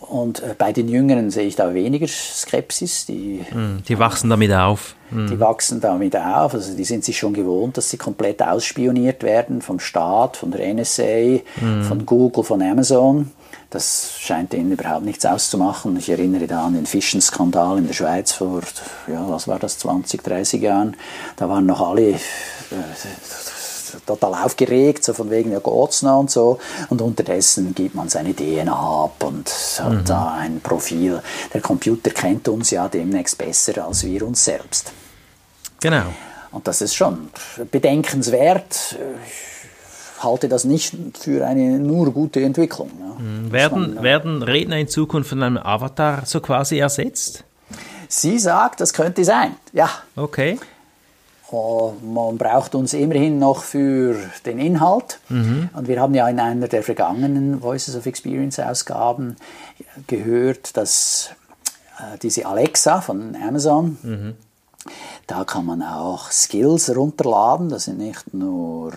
Und 0.07 0.41
äh, 0.41 0.55
bei 0.57 0.71
den 0.71 0.87
Jüngeren 0.87 1.29
sehe 1.31 1.47
ich 1.47 1.55
da 1.55 1.73
weniger 1.73 2.07
Skepsis. 2.07 3.05
Die, 3.05 3.45
hm, 3.49 3.83
die 3.87 3.99
wachsen 3.99 4.29
damit 4.29 4.53
auf. 4.53 4.95
Die 5.11 5.15
hm. 5.15 5.39
wachsen 5.39 5.81
damit 5.81 6.15
auf. 6.15 6.53
Also 6.53 6.75
die 6.75 6.83
sind 6.83 7.03
sich 7.03 7.17
schon 7.17 7.33
gewohnt, 7.33 7.77
dass 7.77 7.89
sie 7.89 7.97
komplett 7.97 8.41
ausspioniert 8.41 9.23
werden 9.23 9.61
vom 9.61 9.79
Staat, 9.79 10.37
von 10.37 10.51
der 10.51 10.73
NSA, 10.73 11.39
mm. 11.61 11.83
von 11.83 12.05
Google, 12.05 12.43
von 12.43 12.61
Amazon. 12.61 13.31
Das 13.69 14.13
scheint 14.17 14.53
ihnen 14.53 14.71
überhaupt 14.71 15.05
nichts 15.05 15.25
auszumachen. 15.25 15.97
Ich 15.97 16.09
erinnere 16.09 16.47
da 16.47 16.65
an 16.65 16.73
den 16.73 16.85
Fischenskandal 16.85 17.77
in 17.77 17.87
der 17.87 17.93
Schweiz 17.93 18.31
vor, 18.31 18.61
ja, 19.07 19.29
was 19.29 19.47
war 19.47 19.59
das, 19.59 19.79
20, 19.79 20.23
30 20.23 20.61
Jahren. 20.61 20.95
Da 21.35 21.49
waren 21.49 21.65
noch 21.65 21.81
alle 21.81 22.11
äh, 22.11 22.17
total 24.05 24.33
aufgeregt, 24.33 25.03
so 25.03 25.13
von 25.13 25.29
wegen, 25.29 25.51
ja 25.51 25.59
geht's 25.59 26.01
noch 26.01 26.19
und 26.19 26.31
so. 26.31 26.59
Und 26.89 27.01
unterdessen 27.01 27.73
gibt 27.73 27.95
man 27.95 28.09
seine 28.09 28.35
DNA 28.35 28.71
ab 28.71 29.23
und 29.23 29.49
hat 29.79 29.91
mhm. 29.91 30.05
da 30.05 30.35
ein 30.39 30.61
Profil. 30.61 31.21
Der 31.53 31.61
Computer 31.61 32.11
kennt 32.11 32.47
uns 32.47 32.71
ja 32.71 32.87
demnächst 32.87 33.37
besser 33.37 33.85
als 33.85 34.03
wir 34.03 34.25
uns 34.25 34.43
selbst. 34.43 34.91
Genau. 35.79 36.05
Und 36.51 36.67
das 36.67 36.81
ist 36.81 36.95
schon 36.95 37.29
bedenkenswert. 37.71 38.97
Ich 39.25 40.23
halte 40.23 40.49
das 40.49 40.63
nicht 40.63 40.95
für 41.19 41.45
eine 41.45 41.79
nur 41.79 42.11
gute 42.11 42.41
Entwicklung. 42.41 42.91
Ja. 42.99 43.23
Mhm. 43.23 43.51
Werden, 43.51 43.95
man, 43.95 44.03
werden 44.03 44.43
Redner 44.43 44.77
in 44.77 44.87
Zukunft 44.87 45.29
von 45.29 45.43
einem 45.43 45.57
Avatar 45.57 46.25
so 46.25 46.39
quasi 46.41 46.79
ersetzt? 46.79 47.43
Sie 48.07 48.39
sagt, 48.39 48.79
das 48.79 48.93
könnte 48.93 49.25
sein, 49.25 49.55
ja. 49.73 49.89
Okay. 50.15 50.57
Oh, 51.49 51.93
man 52.01 52.37
braucht 52.37 52.75
uns 52.75 52.93
immerhin 52.93 53.39
noch 53.39 53.63
für 53.63 54.17
den 54.45 54.59
Inhalt. 54.59 55.19
Mhm. 55.29 55.69
Und 55.73 55.87
wir 55.87 56.01
haben 56.01 56.13
ja 56.13 56.27
in 56.27 56.41
einer 56.41 56.67
der 56.67 56.83
vergangenen 56.83 57.61
Voices 57.61 57.95
of 57.95 58.05
Experience 58.05 58.59
Ausgaben 58.59 59.37
gehört, 60.07 60.75
dass 60.75 61.29
äh, 61.99 62.17
diese 62.21 62.45
Alexa 62.45 62.99
von 62.99 63.35
Amazon, 63.35 63.97
mhm. 64.03 64.33
da 65.25 65.45
kann 65.45 65.65
man 65.65 65.81
auch 65.83 66.31
Skills 66.31 66.93
runterladen. 66.93 67.69
Das 67.69 67.85
sind 67.85 67.99
nicht 67.99 68.33
nur 68.33 68.91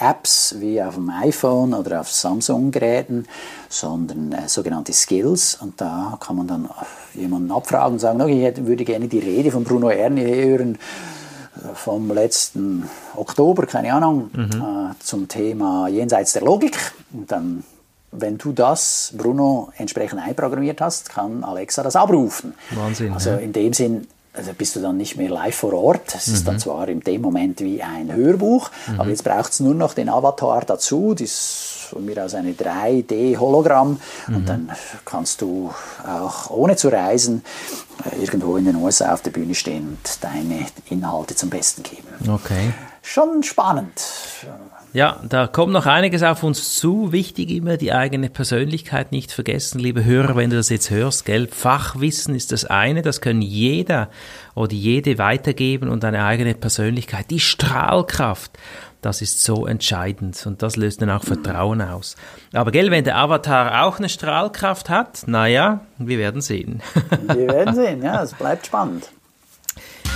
Apps 0.00 0.56
wie 0.58 0.82
auf 0.82 0.94
dem 0.94 1.10
iPhone 1.10 1.74
oder 1.74 2.00
auf 2.00 2.10
Samsung-Geräten, 2.10 3.26
sondern 3.68 4.32
äh, 4.32 4.48
sogenannte 4.48 4.94
Skills. 4.94 5.58
Und 5.60 5.78
da 5.78 6.16
kann 6.20 6.36
man 6.36 6.46
dann 6.46 6.70
jemanden 7.12 7.50
abfragen 7.50 7.92
und 7.92 7.98
sagen, 7.98 8.22
okay, 8.22 8.48
ich 8.48 8.64
würde 8.64 8.86
gerne 8.86 9.08
die 9.08 9.18
Rede 9.18 9.50
von 9.50 9.62
Bruno 9.62 9.90
Erni 9.90 10.24
hören 10.24 10.76
äh, 10.76 10.78
vom 11.74 12.12
letzten 12.12 12.88
Oktober, 13.14 13.66
keine 13.66 13.92
Ahnung, 13.92 14.30
mhm. 14.32 14.90
äh, 14.92 14.94
zum 15.02 15.28
Thema 15.28 15.88
Jenseits 15.88 16.32
der 16.32 16.42
Logik. 16.42 16.76
Und 17.12 17.30
dann, 17.30 17.64
wenn 18.10 18.38
du 18.38 18.52
das, 18.52 19.12
Bruno, 19.16 19.72
entsprechend 19.76 20.20
einprogrammiert 20.20 20.80
hast, 20.80 21.10
kann 21.10 21.44
Alexa 21.44 21.82
das 21.82 21.96
abrufen. 21.96 22.54
Wahnsinn. 22.70 23.12
Also 23.12 23.30
ja. 23.30 23.36
in 23.36 23.52
dem 23.52 23.72
Sinn 23.72 24.06
also 24.34 24.52
bist 24.54 24.76
du 24.76 24.80
dann 24.80 24.96
nicht 24.96 25.16
mehr 25.16 25.28
live 25.28 25.54
vor 25.54 25.74
Ort. 25.74 26.14
Es 26.14 26.26
ist 26.28 26.46
dann 26.46 26.54
mhm. 26.54 26.60
zwar 26.60 26.88
in 26.88 27.00
dem 27.00 27.20
Moment 27.20 27.60
wie 27.60 27.82
ein 27.82 28.10
Hörbuch, 28.12 28.70
mhm. 28.86 29.00
aber 29.00 29.10
jetzt 29.10 29.24
braucht 29.24 29.52
es 29.52 29.60
nur 29.60 29.74
noch 29.74 29.92
den 29.92 30.08
Avatar 30.08 30.64
dazu, 30.64 31.14
das 31.14 31.81
von 31.92 32.04
mir 32.04 32.24
aus 32.24 32.34
eine 32.34 32.52
3D-Hologramm 32.52 34.00
mhm. 34.26 34.36
und 34.36 34.48
dann 34.48 34.72
kannst 35.04 35.42
du 35.42 35.70
auch 36.06 36.50
ohne 36.50 36.76
zu 36.76 36.88
reisen 36.88 37.44
äh, 38.04 38.22
irgendwo 38.22 38.56
in 38.56 38.64
den 38.64 38.76
USA 38.76 39.12
auf 39.12 39.20
der 39.20 39.30
Bühne 39.30 39.54
stehen 39.54 39.88
und 39.88 40.24
deine 40.24 40.66
Inhalte 40.88 41.34
zum 41.34 41.50
Besten 41.50 41.82
geben. 41.82 42.08
Okay. 42.28 42.72
Schon 43.02 43.42
spannend. 43.42 44.00
Ja, 44.94 45.20
da 45.28 45.46
kommt 45.46 45.72
noch 45.72 45.86
einiges 45.86 46.22
auf 46.22 46.42
uns 46.42 46.76
zu. 46.76 47.12
Wichtig 47.12 47.50
immer 47.50 47.76
die 47.76 47.92
eigene 47.92 48.30
Persönlichkeit 48.30 49.10
nicht 49.10 49.32
vergessen, 49.32 49.78
liebe 49.78 50.04
Hörer, 50.04 50.36
wenn 50.36 50.50
du 50.50 50.56
das 50.56 50.68
jetzt 50.68 50.90
hörst, 50.90 51.24
gell? 51.24 51.48
Fachwissen 51.48 52.34
ist 52.34 52.52
das 52.52 52.64
eine, 52.64 53.02
das 53.02 53.20
können 53.20 53.42
jeder 53.42 54.08
oder 54.54 54.72
jede 54.72 55.18
weitergeben 55.18 55.88
und 55.88 56.04
eine 56.04 56.24
eigene 56.24 56.54
Persönlichkeit. 56.54 57.30
Die 57.30 57.40
Strahlkraft, 57.40 58.52
das 59.02 59.20
ist 59.20 59.42
so 59.42 59.66
entscheidend 59.66 60.46
und 60.46 60.62
das 60.62 60.76
löst 60.76 61.02
dann 61.02 61.10
auch 61.10 61.24
Vertrauen 61.24 61.82
aus. 61.82 62.16
Aber 62.52 62.70
gell, 62.70 62.90
wenn 62.90 63.04
der 63.04 63.18
Avatar 63.18 63.84
auch 63.84 63.98
eine 63.98 64.08
Strahlkraft 64.08 64.88
hat, 64.88 65.24
naja, 65.26 65.80
wir 65.98 66.18
werden 66.18 66.40
sehen. 66.40 66.82
wir 67.26 67.48
werden 67.48 67.74
sehen, 67.74 68.02
ja, 68.02 68.22
es 68.22 68.32
bleibt 68.32 68.66
spannend. 68.66 69.10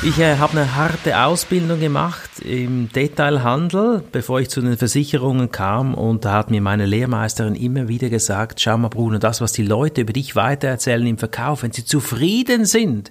Ich 0.02 0.18
äh, 0.18 0.36
habe 0.36 0.52
eine 0.52 0.76
harte 0.76 1.18
Ausbildung 1.18 1.80
gemacht 1.80 2.30
im 2.40 2.90
Detailhandel, 2.92 4.02
bevor 4.12 4.40
ich 4.40 4.48
zu 4.48 4.60
den 4.60 4.76
Versicherungen 4.76 5.50
kam. 5.50 5.94
Und 5.94 6.24
da 6.24 6.32
hat 6.32 6.50
mir 6.50 6.60
meine 6.60 6.86
Lehrmeisterin 6.86 7.54
immer 7.54 7.88
wieder 7.88 8.08
gesagt, 8.08 8.60
schau 8.60 8.78
mal 8.78 8.88
Bruno, 8.88 9.18
das, 9.18 9.40
was 9.40 9.52
die 9.52 9.62
Leute 9.62 10.02
über 10.02 10.12
dich 10.12 10.36
weitererzählen 10.36 11.06
im 11.06 11.18
Verkauf, 11.18 11.62
wenn 11.62 11.72
sie 11.72 11.84
zufrieden 11.84 12.64
sind, 12.64 13.10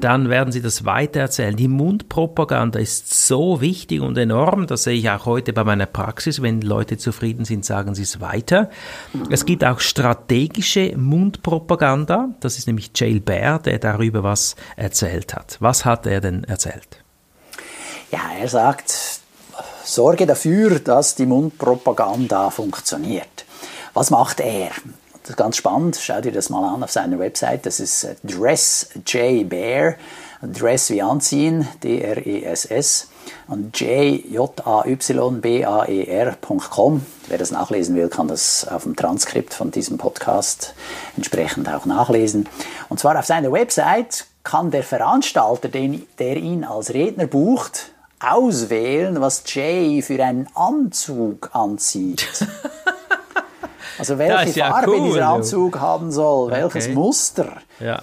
dann 0.00 0.28
werden 0.28 0.52
sie 0.52 0.62
das 0.62 0.84
weitererzählen. 0.84 1.56
Die 1.56 1.68
Mundpropaganda 1.68 2.78
ist 2.78 3.26
so 3.26 3.60
wichtig 3.60 4.00
und 4.00 4.18
enorm. 4.18 4.66
Das 4.66 4.84
sehe 4.84 4.94
ich 4.94 5.10
auch 5.10 5.26
heute 5.26 5.52
bei 5.52 5.64
meiner 5.64 5.86
Praxis. 5.86 6.42
Wenn 6.42 6.60
Leute 6.60 6.98
zufrieden 6.98 7.44
sind, 7.44 7.64
sagen 7.64 7.94
sie 7.94 8.02
es 8.02 8.20
weiter. 8.20 8.70
Es 9.30 9.44
gibt 9.44 9.64
auch 9.64 9.80
strategische 9.80 10.96
Mundpropaganda. 10.96 12.30
Das 12.40 12.58
ist 12.58 12.66
nämlich 12.66 12.90
Jail 12.94 13.20
Bear, 13.20 13.58
der 13.58 13.78
darüber 13.78 14.22
was 14.22 14.56
erzählt 14.76 15.34
hat. 15.34 15.56
Was 15.60 15.84
hat 15.84 16.06
er 16.06 16.20
denn 16.20 16.44
erzählt? 16.44 17.05
Ja, 18.10 18.20
er 18.38 18.48
sagt, 18.48 19.20
sorge 19.84 20.26
dafür, 20.26 20.78
dass 20.80 21.14
die 21.14 21.26
Mundpropaganda 21.26 22.50
funktioniert. 22.50 23.44
Was 23.94 24.10
macht 24.10 24.40
er? 24.40 24.70
Das 25.22 25.30
ist 25.30 25.36
ganz 25.36 25.56
spannend. 25.56 25.98
Schau 26.00 26.20
dir 26.20 26.32
das 26.32 26.50
mal 26.50 26.72
an 26.72 26.84
auf 26.84 26.92
seiner 26.92 27.18
Website. 27.18 27.66
Das 27.66 27.80
ist 27.80 28.04
äh, 28.04 28.14
Dress 28.22 28.90
J 29.06 29.48
Bear. 29.48 29.96
Dress 30.42 30.90
wie 30.90 31.00
anziehen, 31.02 31.66
D-R-E-S-S. 31.82 33.08
Und 33.48 33.80
J, 33.80 34.24
J-A-Y-B-A-E-R.com. 34.24 35.46
Wer 37.28 37.38
das 37.38 37.50
nachlesen 37.50 37.96
will, 37.96 38.08
kann 38.08 38.28
das 38.28 38.68
auf 38.68 38.84
dem 38.84 38.94
Transkript 38.94 39.52
von 39.54 39.70
diesem 39.72 39.98
Podcast 39.98 40.74
entsprechend 41.16 41.68
auch 41.68 41.86
nachlesen. 41.86 42.48
Und 42.88 43.00
zwar 43.00 43.18
auf 43.18 43.26
seiner 43.26 43.50
Website 43.50 44.26
kann 44.44 44.70
der 44.70 44.84
Veranstalter, 44.84 45.68
den, 45.68 46.06
der 46.18 46.36
ihn 46.36 46.62
als 46.64 46.94
Redner 46.94 47.26
bucht, 47.26 47.90
auswählen, 48.30 49.20
was 49.20 49.42
Jay 49.46 50.02
für 50.02 50.22
einen 50.22 50.48
Anzug 50.54 51.50
anzieht. 51.52 52.26
Also 53.98 54.18
welche 54.18 54.58
ja 54.58 54.70
Farbe 54.70 54.92
cool, 54.92 55.08
dieser 55.08 55.28
Anzug 55.28 55.80
haben 55.80 56.12
soll, 56.12 56.52
okay. 56.52 56.62
welches 56.62 56.88
Muster. 56.88 57.52
Ja. 57.80 58.02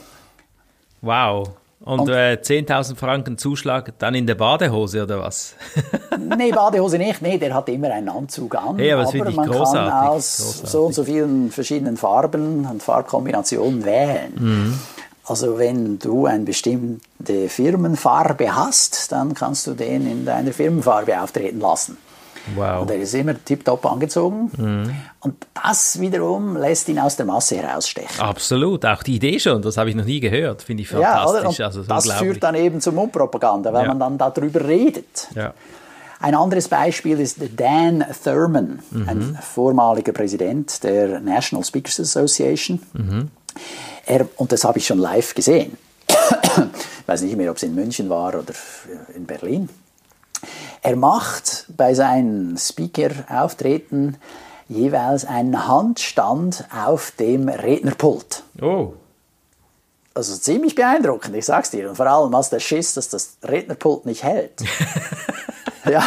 Wow. 1.01 1.49
Und, 1.85 1.99
und 1.99 2.09
äh, 2.09 2.39
10.000 2.41 2.95
Franken 2.95 3.37
Zuschlag 3.37 3.93
dann 3.99 4.15
in 4.15 4.25
der 4.25 4.35
Badehose 4.35 5.03
oder 5.03 5.19
was? 5.19 5.55
nee, 6.37 6.51
Badehose 6.51 6.97
nicht. 6.97 7.21
Nee, 7.21 7.37
der 7.37 7.53
hat 7.53 7.67
immer 7.67 7.91
einen 7.91 8.07
Anzug 8.07 8.55
an. 8.55 8.77
Hey, 8.77 8.93
aber, 8.93 9.03
aber 9.03 9.31
man 9.31 9.49
großartig, 9.49 9.91
kann 9.91 10.07
aus 10.07 10.37
großartig. 10.37 10.69
so 10.69 10.85
und 10.85 10.93
so 10.93 11.03
vielen 11.03 11.51
verschiedenen 11.51 11.97
Farben 11.97 12.65
und 12.65 12.81
Farbkombinationen 12.81 13.83
wählen. 13.83 14.33
Mhm. 14.35 14.79
Also 15.25 15.57
wenn 15.57 15.99
du 15.99 16.25
eine 16.25 16.43
bestimmte 16.43 17.47
Firmenfarbe 17.47 18.55
hast, 18.55 19.11
dann 19.11 19.33
kannst 19.33 19.67
du 19.67 19.73
den 19.73 20.05
in 20.09 20.25
deiner 20.25 20.51
Firmenfarbe 20.51 21.21
auftreten 21.21 21.59
lassen. 21.59 21.97
Wow. 22.55 22.81
Und 22.81 22.91
er 22.91 22.97
ist 22.97 23.13
immer 23.13 23.41
tiptop 23.41 23.85
angezogen. 23.85 24.51
Mhm. 24.57 24.95
Und 25.21 25.47
das 25.53 25.99
wiederum 26.01 26.57
lässt 26.57 26.89
ihn 26.89 26.99
aus 26.99 27.15
der 27.15 27.25
Masse 27.25 27.55
herausstechen. 27.55 28.19
Absolut, 28.19 28.85
auch 28.85 29.01
die 29.03 29.15
Idee 29.15 29.39
schon, 29.39 29.61
das 29.61 29.77
habe 29.77 29.89
ich 29.89 29.95
noch 29.95 30.03
nie 30.03 30.19
gehört, 30.19 30.61
finde 30.61 30.83
ich 30.83 30.89
fantastisch. 30.89 31.59
Ja, 31.59 31.67
also, 31.67 31.83
das 31.83 32.11
führt 32.11 32.43
dann 32.43 32.55
eben 32.55 32.81
zur 32.81 32.93
Mundpropaganda, 32.93 33.71
weil 33.71 33.83
ja. 33.85 33.93
man 33.93 34.17
dann 34.17 34.17
darüber 34.17 34.67
redet. 34.67 35.29
Ja. 35.35 35.53
Ein 36.19 36.35
anderes 36.35 36.67
Beispiel 36.67 37.19
ist 37.19 37.37
Dan 37.57 38.03
Thurman, 38.23 38.79
mhm. 38.91 39.09
ein 39.09 39.39
vormaliger 39.41 40.11
Präsident 40.11 40.83
der 40.83 41.19
National 41.19 41.65
Speakers 41.65 41.99
Association. 41.99 42.81
Mhm. 42.93 43.29
Er, 44.05 44.27
und 44.37 44.51
das 44.51 44.63
habe 44.63 44.79
ich 44.79 44.85
schon 44.87 44.99
live 44.99 45.33
gesehen. 45.33 45.77
ich 46.09 47.07
weiß 47.07 47.21
nicht 47.21 47.37
mehr, 47.37 47.51
ob 47.51 47.57
es 47.57 47.63
in 47.63 47.75
München 47.75 48.09
war 48.09 48.29
oder 48.29 48.53
in 49.15 49.25
Berlin. 49.25 49.69
Er 50.81 50.95
macht 50.97 51.65
bei 51.75 51.93
seinen 51.93 52.57
Speaker-Auftreten 52.57 54.17
jeweils 54.67 55.25
einen 55.25 55.67
Handstand 55.67 56.65
auf 56.75 57.11
dem 57.11 57.47
Rednerpult. 57.47 58.43
Oh. 58.61 58.93
Also 60.13 60.35
ziemlich 60.35 60.75
beeindruckend, 60.75 61.35
ich 61.35 61.45
sag's 61.45 61.71
dir. 61.71 61.89
Und 61.89 61.95
vor 61.95 62.07
allem, 62.07 62.33
was 62.33 62.49
der 62.49 62.59
Schiss, 62.59 62.93
dass 62.93 63.09
das 63.09 63.37
Rednerpult 63.43 64.05
nicht 64.05 64.23
hält. 64.23 64.61
ja, 65.85 66.03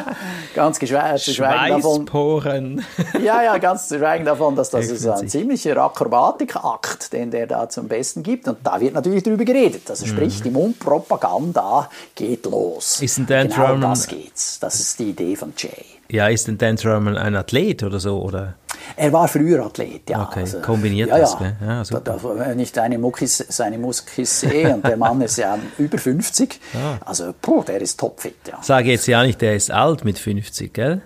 ganz 0.54 0.78
geschwe 0.78 1.14
zu 1.18 1.32
schweigen 1.32 1.82
davon. 1.82 2.84
ja, 3.22 3.42
ja, 3.42 3.58
ganz 3.58 3.88
zu 3.88 3.98
schweigen 3.98 4.24
davon, 4.24 4.56
dass 4.56 4.70
das 4.70 4.86
ist 4.86 5.06
ein 5.06 5.28
ziemlicher 5.28 5.76
Akrobatikakt, 5.76 7.12
den 7.12 7.30
der 7.30 7.46
da 7.46 7.68
zum 7.68 7.88
Besten 7.88 8.22
gibt. 8.22 8.48
Und 8.48 8.58
da 8.62 8.80
wird 8.80 8.94
natürlich 8.94 9.22
drüber 9.22 9.44
geredet. 9.44 9.88
Also 9.88 10.06
sprich, 10.06 10.40
mhm. 10.40 10.44
die 10.44 10.50
Mundpropaganda 10.50 11.88
geht 12.14 12.46
los. 12.46 13.00
Ist 13.00 13.18
ein 13.18 13.26
Dan 13.26 13.48
genau 13.48 13.66
Drummond, 13.66 13.84
das 13.84 14.06
geht's. 14.06 14.60
Das 14.60 14.80
ist 14.80 14.98
die 14.98 15.10
Idee 15.10 15.36
von 15.36 15.52
Jay. 15.56 15.84
Ja, 16.08 16.28
ist 16.28 16.46
denn 16.46 16.58
Dan 16.58 16.76
Drummond 16.76 17.16
ein 17.16 17.34
Athlet 17.34 17.82
oder 17.82 18.00
so? 18.00 18.20
Oder? 18.20 18.54
Er 18.94 19.12
war 19.12 19.26
früher 19.28 19.64
Athlet, 19.64 20.08
ja. 20.08 20.22
Okay, 20.22 20.40
also, 20.40 20.60
kombiniert 20.60 21.08
ja, 21.08 21.18
das, 21.18 21.38
gell? 21.38 21.56
Ja, 21.60 21.84
super. 21.84 22.00
Da, 22.00 22.16
da, 22.16 22.38
wenn 22.38 22.58
ich 22.60 22.72
deine 22.72 22.98
Muckis, 22.98 23.44
seine 23.48 23.78
Muskis 23.78 24.40
sehe 24.40 24.74
und 24.74 24.86
der 24.86 24.96
Mann 24.96 25.20
ist 25.20 25.38
ja 25.38 25.58
über 25.78 25.98
50, 25.98 26.60
ah. 26.74 26.98
also 27.04 27.34
puh, 27.40 27.62
der 27.62 27.80
ist 27.80 27.98
topfit, 27.98 28.36
ja. 28.48 28.58
Sage 28.62 28.90
jetzt 28.90 29.06
ja 29.06 29.22
nicht, 29.22 29.40
der 29.40 29.56
ist 29.56 29.70
alt 29.70 30.04
mit 30.04 30.18
50, 30.18 30.72
gell? 30.72 31.02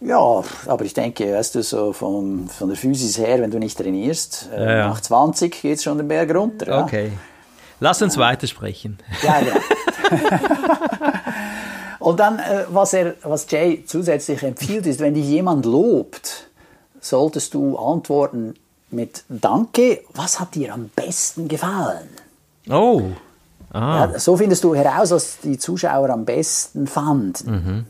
Ja, 0.00 0.42
aber 0.66 0.84
ich 0.84 0.92
denke, 0.92 1.32
weißt 1.32 1.54
du, 1.54 1.62
so 1.62 1.92
von, 1.92 2.48
von 2.48 2.68
der 2.68 2.76
Physis 2.76 3.16
her, 3.16 3.40
wenn 3.40 3.50
du 3.50 3.58
nicht 3.58 3.78
trainierst, 3.78 4.50
äh, 4.54 4.62
ja, 4.62 4.76
ja. 4.76 4.88
nach 4.88 5.00
20 5.00 5.62
geht 5.62 5.78
es 5.78 5.84
schon 5.84 5.96
den 5.96 6.08
Berg 6.08 6.34
runter. 6.34 6.66
Ja? 6.66 6.82
Okay. 6.82 7.12
Lass 7.80 8.02
uns 8.02 8.18
weitersprechen. 8.18 8.98
Ja, 9.22 9.40
ja. 9.40 9.54
Und 11.98 12.20
dann, 12.20 12.38
äh, 12.38 12.66
was, 12.68 12.92
er, 12.92 13.14
was 13.22 13.50
Jay 13.50 13.82
zusätzlich 13.86 14.42
empfiehlt, 14.42 14.86
ist, 14.86 15.00
wenn 15.00 15.14
dich 15.14 15.26
jemand 15.26 15.64
lobt, 15.64 16.50
solltest 17.04 17.54
du 17.54 17.76
antworten 17.76 18.54
mit 18.90 19.24
Danke, 19.28 20.02
was 20.14 20.40
hat 20.40 20.54
dir 20.54 20.72
am 20.72 20.90
besten 20.94 21.48
gefallen? 21.48 22.08
Oh. 22.68 23.02
Ah. 23.72 24.08
Ja, 24.12 24.18
so 24.18 24.36
findest 24.36 24.64
du 24.64 24.74
heraus, 24.74 25.10
was 25.10 25.38
die 25.42 25.58
Zuschauer 25.58 26.10
am 26.10 26.24
besten 26.24 26.86
fanden. 26.86 27.50
Mhm. 27.50 27.86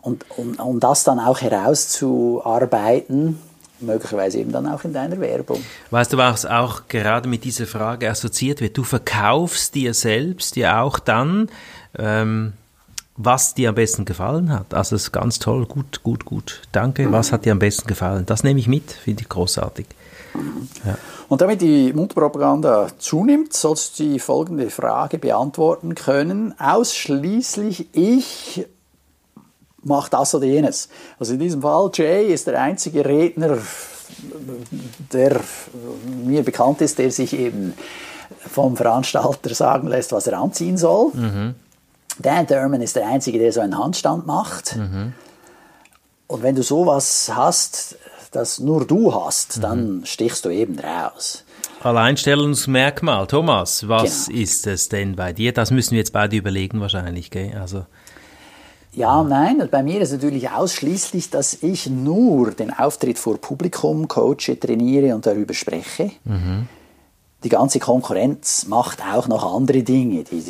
Und 0.00 0.24
um, 0.36 0.54
um 0.54 0.80
das 0.80 1.04
dann 1.04 1.18
auch 1.18 1.40
herauszuarbeiten, 1.40 3.38
möglicherweise 3.80 4.38
eben 4.38 4.52
dann 4.52 4.66
auch 4.66 4.84
in 4.84 4.92
deiner 4.92 5.20
Werbung. 5.20 5.62
Weißt 5.90 6.12
du, 6.12 6.16
was 6.16 6.46
auch 6.46 6.82
gerade 6.88 7.28
mit 7.28 7.44
dieser 7.44 7.66
Frage 7.66 8.08
assoziiert 8.08 8.60
wird? 8.60 8.78
Du 8.78 8.84
verkaufst 8.84 9.74
dir 9.74 9.92
selbst 9.92 10.56
ja 10.56 10.80
auch 10.80 10.98
dann 10.98 11.50
ähm, 11.98 12.52
was 13.22 13.54
dir 13.54 13.68
am 13.68 13.74
besten 13.74 14.06
gefallen 14.06 14.50
hat. 14.50 14.72
Also 14.72 14.96
es 14.96 15.04
ist 15.04 15.12
ganz 15.12 15.38
toll, 15.38 15.66
gut, 15.66 16.02
gut, 16.02 16.24
gut. 16.24 16.62
Danke, 16.72 17.12
was 17.12 17.32
hat 17.32 17.44
dir 17.44 17.52
am 17.52 17.58
besten 17.58 17.86
gefallen? 17.86 18.24
Das 18.24 18.44
nehme 18.44 18.58
ich 18.60 18.66
mit, 18.66 18.92
finde 18.92 19.22
ich 19.22 19.28
großartig. 19.28 19.86
Ja. 20.84 20.96
Und 21.28 21.42
damit 21.42 21.60
die 21.60 21.92
Mundpropaganda 21.92 22.88
zunimmt, 22.98 23.52
sollst 23.52 23.98
du 23.98 24.04
die 24.04 24.18
folgende 24.18 24.70
Frage 24.70 25.18
beantworten 25.18 25.94
können. 25.94 26.54
Ausschließlich 26.58 27.88
ich 27.92 28.66
mach 29.82 30.08
das 30.08 30.34
oder 30.34 30.46
jenes. 30.46 30.88
Also 31.18 31.34
in 31.34 31.40
diesem 31.40 31.60
Fall, 31.60 31.90
Jay 31.92 32.32
ist 32.32 32.46
der 32.46 32.60
einzige 32.60 33.04
Redner, 33.04 33.58
der 35.12 35.40
mir 36.24 36.42
bekannt 36.42 36.80
ist, 36.80 36.98
der 36.98 37.10
sich 37.10 37.34
eben 37.34 37.74
vom 38.50 38.76
Veranstalter 38.76 39.54
sagen 39.54 39.88
lässt, 39.88 40.12
was 40.12 40.26
er 40.26 40.38
anziehen 40.38 40.78
soll. 40.78 41.12
Mhm. 41.12 41.54
Dan 42.22 42.46
Thurman 42.46 42.82
ist 42.82 42.96
der 42.96 43.06
Einzige, 43.06 43.38
der 43.38 43.52
so 43.52 43.60
einen 43.60 43.78
Handstand 43.78 44.26
macht. 44.26 44.76
Mhm. 44.76 45.12
Und 46.26 46.42
wenn 46.42 46.54
du 46.54 46.62
sowas 46.62 47.30
hast, 47.34 47.96
das 48.32 48.60
nur 48.60 48.86
du 48.86 49.14
hast, 49.14 49.56
mhm. 49.56 49.62
dann 49.62 50.02
stichst 50.04 50.44
du 50.44 50.50
eben 50.50 50.78
raus. 50.78 51.44
Alleinstellungsmerkmal. 51.82 53.26
Thomas, 53.26 53.88
was 53.88 54.26
genau. 54.26 54.40
ist 54.40 54.66
es 54.66 54.88
denn 54.88 55.16
bei 55.16 55.32
dir? 55.32 55.52
Das 55.52 55.70
müssen 55.70 55.92
wir 55.92 55.98
jetzt 55.98 56.12
beide 56.12 56.36
überlegen 56.36 56.80
wahrscheinlich, 56.80 57.30
gell? 57.30 57.56
Also 57.58 57.84
ja, 58.92 59.22
nein, 59.22 59.68
bei 59.70 59.82
mir 59.84 60.00
ist 60.00 60.10
natürlich 60.12 60.50
ausschließlich, 60.50 61.30
dass 61.30 61.62
ich 61.62 61.88
nur 61.88 62.50
den 62.50 62.72
Auftritt 62.72 63.18
vor 63.20 63.38
Publikum 63.38 64.08
coache, 64.08 64.58
trainiere 64.58 65.14
und 65.14 65.26
darüber 65.26 65.54
spreche. 65.54 66.10
Mhm. 66.24 66.66
Die 67.42 67.48
ganze 67.48 67.78
Konkurrenz 67.78 68.66
macht 68.66 69.00
auch 69.02 69.26
noch 69.26 69.54
andere 69.54 69.82
Dinge. 69.82 70.24
Die 70.24 70.44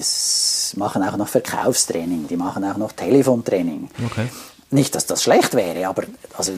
machen 0.76 1.02
auch 1.02 1.16
noch 1.16 1.28
Verkaufstraining, 1.28 2.26
die 2.28 2.36
machen 2.36 2.64
auch 2.64 2.76
noch 2.76 2.92
Telefontraining. 2.92 3.90
Okay. 4.06 4.26
Nicht, 4.70 4.94
dass 4.94 5.06
das 5.06 5.22
schlecht 5.22 5.54
wäre, 5.54 5.86
aber 5.88 6.04
also 6.36 6.52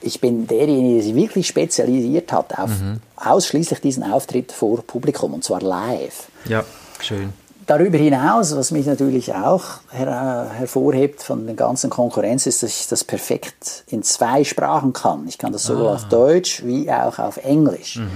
ich 0.00 0.20
bin 0.20 0.46
derjenige, 0.46 0.96
der 0.96 1.02
sich 1.02 1.14
wirklich 1.14 1.46
spezialisiert 1.46 2.32
hat 2.32 2.58
auf 2.58 2.70
mhm. 2.70 3.00
ausschließlich 3.16 3.80
diesen 3.80 4.02
Auftritt 4.02 4.52
vor 4.52 4.82
Publikum 4.82 5.34
und 5.34 5.44
zwar 5.44 5.60
live. 5.60 6.28
Ja, 6.46 6.64
schön. 7.00 7.32
Darüber 7.66 7.98
hinaus, 7.98 8.54
was 8.54 8.70
mich 8.70 8.86
natürlich 8.86 9.34
auch 9.34 9.64
her 9.90 10.52
hervorhebt 10.56 11.20
von 11.20 11.46
der 11.46 11.56
ganzen 11.56 11.90
Konkurrenz, 11.90 12.46
ist, 12.46 12.62
dass 12.62 12.70
ich 12.70 12.86
das 12.86 13.02
perfekt 13.02 13.82
in 13.88 14.04
zwei 14.04 14.44
Sprachen 14.44 14.92
kann. 14.92 15.26
Ich 15.26 15.36
kann 15.36 15.52
das 15.52 15.64
sowohl 15.64 15.88
ah. 15.88 15.94
auf 15.94 16.04
Deutsch 16.04 16.62
wie 16.64 16.90
auch 16.92 17.18
auf 17.18 17.38
Englisch. 17.38 17.96
Mhm. 17.96 18.10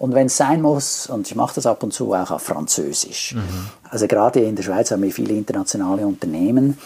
Und 0.00 0.14
wenn 0.14 0.28
es 0.28 0.38
sein 0.38 0.62
muss, 0.62 1.08
und 1.08 1.26
ich 1.26 1.36
mache 1.36 1.54
das 1.56 1.66
ab 1.66 1.82
und 1.82 1.92
zu 1.92 2.14
auch 2.14 2.30
auf 2.30 2.42
Französisch. 2.42 3.34
Mhm. 3.34 3.42
Also 3.90 4.06
gerade 4.06 4.40
in 4.40 4.56
der 4.56 4.62
Schweiz 4.62 4.90
haben 4.90 5.02
wir 5.02 5.12
viele 5.12 5.34
internationale 5.34 6.06
Unternehmen, 6.06 6.78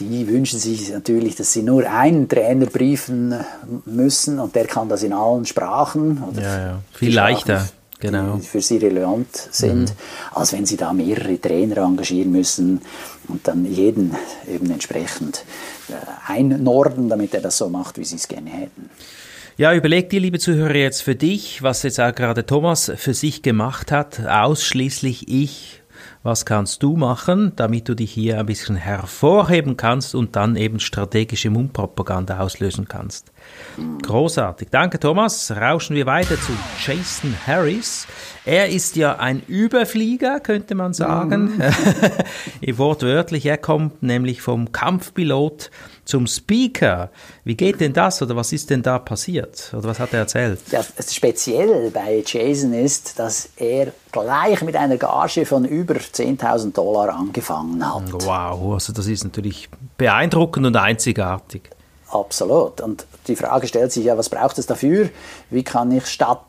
die 0.00 0.28
wünschen 0.28 0.60
sich 0.60 0.92
natürlich, 0.92 1.34
dass 1.34 1.52
sie 1.52 1.62
nur 1.62 1.90
einen 1.90 2.28
Trainer 2.28 2.66
briefen 2.66 3.34
müssen 3.86 4.38
und 4.38 4.54
der 4.54 4.66
kann 4.66 4.88
das 4.88 5.02
in 5.02 5.14
allen 5.14 5.46
Sprachen. 5.46 6.22
ja, 6.36 6.60
ja. 6.60 6.78
Viel 6.92 7.14
leichter 7.14 7.66
genau. 8.00 8.36
die 8.36 8.46
für 8.46 8.60
sie 8.60 8.76
relevant 8.76 9.28
sind, 9.50 9.90
mhm. 9.90 9.96
als 10.34 10.52
wenn 10.52 10.66
sie 10.66 10.76
da 10.76 10.92
mehrere 10.92 11.40
Trainer 11.40 11.78
engagieren 11.78 12.30
müssen 12.30 12.80
und 13.28 13.48
dann 13.48 13.64
jeden 13.64 14.14
eben 14.46 14.70
entsprechend 14.70 15.44
äh, 15.88 15.94
einnorden, 16.30 17.08
damit 17.08 17.34
er 17.34 17.40
das 17.40 17.56
so 17.56 17.68
macht, 17.68 17.98
wie 17.98 18.04
sie 18.04 18.16
es 18.16 18.28
gerne 18.28 18.50
hätten. 18.50 18.90
Ja, 19.58 19.74
überleg 19.74 20.08
dir, 20.08 20.20
liebe 20.20 20.38
Zuhörer, 20.38 20.76
jetzt 20.76 21.02
für 21.02 21.16
dich, 21.16 21.64
was 21.64 21.82
jetzt 21.82 21.98
auch 21.98 22.14
gerade 22.14 22.46
Thomas 22.46 22.92
für 22.94 23.12
sich 23.12 23.42
gemacht 23.42 23.90
hat, 23.90 24.24
ausschließlich 24.24 25.28
ich 25.28 25.82
was 26.22 26.44
kannst 26.44 26.82
du 26.82 26.96
machen, 26.96 27.52
damit 27.56 27.88
du 27.88 27.94
dich 27.94 28.12
hier 28.12 28.38
ein 28.38 28.46
bisschen 28.46 28.76
hervorheben 28.76 29.76
kannst 29.76 30.14
und 30.14 30.36
dann 30.36 30.56
eben 30.56 30.80
strategische 30.80 31.48
Mundpropaganda 31.48 32.40
auslösen 32.40 32.88
kannst. 32.88 33.32
Großartig. 34.02 34.68
Danke, 34.70 34.98
Thomas. 34.98 35.50
Rauschen 35.50 35.96
wir 35.96 36.06
weiter 36.06 36.36
zu 36.40 36.52
Jason 36.84 37.34
Harris. 37.46 38.06
Er 38.44 38.68
ist 38.68 38.96
ja 38.96 39.16
ein 39.16 39.42
Überflieger, 39.46 40.40
könnte 40.40 40.74
man 40.74 40.92
sagen. 40.92 41.56
Mm. 41.56 41.62
Wortwörtlich, 42.78 43.46
er 43.46 43.58
kommt 43.58 44.02
nämlich 44.02 44.42
vom 44.42 44.72
Kampfpilot 44.72 45.70
zum 46.08 46.26
Speaker. 46.26 47.10
Wie 47.44 47.54
geht 47.54 47.80
denn 47.80 47.92
das 47.92 48.22
oder 48.22 48.34
was 48.34 48.50
ist 48.54 48.70
denn 48.70 48.82
da 48.82 48.98
passiert? 48.98 49.70
Oder 49.76 49.88
was 49.88 50.00
hat 50.00 50.14
er 50.14 50.20
erzählt? 50.20 50.58
Ja, 50.72 50.80
speziell 50.82 51.90
bei 51.90 52.24
Jason 52.24 52.72
ist, 52.72 53.18
dass 53.18 53.50
er 53.56 53.92
gleich 54.10 54.62
mit 54.62 54.74
einer 54.74 54.96
Gage 54.96 55.44
von 55.44 55.66
über 55.66 55.96
10.000 55.96 56.72
Dollar 56.72 57.10
angefangen 57.14 57.86
hat. 57.86 58.10
Wow, 58.10 58.72
also 58.72 58.94
das 58.94 59.06
ist 59.06 59.22
natürlich 59.22 59.68
beeindruckend 59.98 60.64
und 60.66 60.76
einzigartig. 60.76 61.68
Absolut. 62.08 62.80
Und 62.80 63.04
die 63.26 63.36
Frage 63.36 63.66
stellt 63.66 63.92
sich 63.92 64.06
ja, 64.06 64.16
was 64.16 64.30
braucht 64.30 64.56
es 64.58 64.64
dafür? 64.64 65.10
Wie 65.50 65.62
kann 65.62 65.92
ich 65.92 66.06
statt 66.06 66.40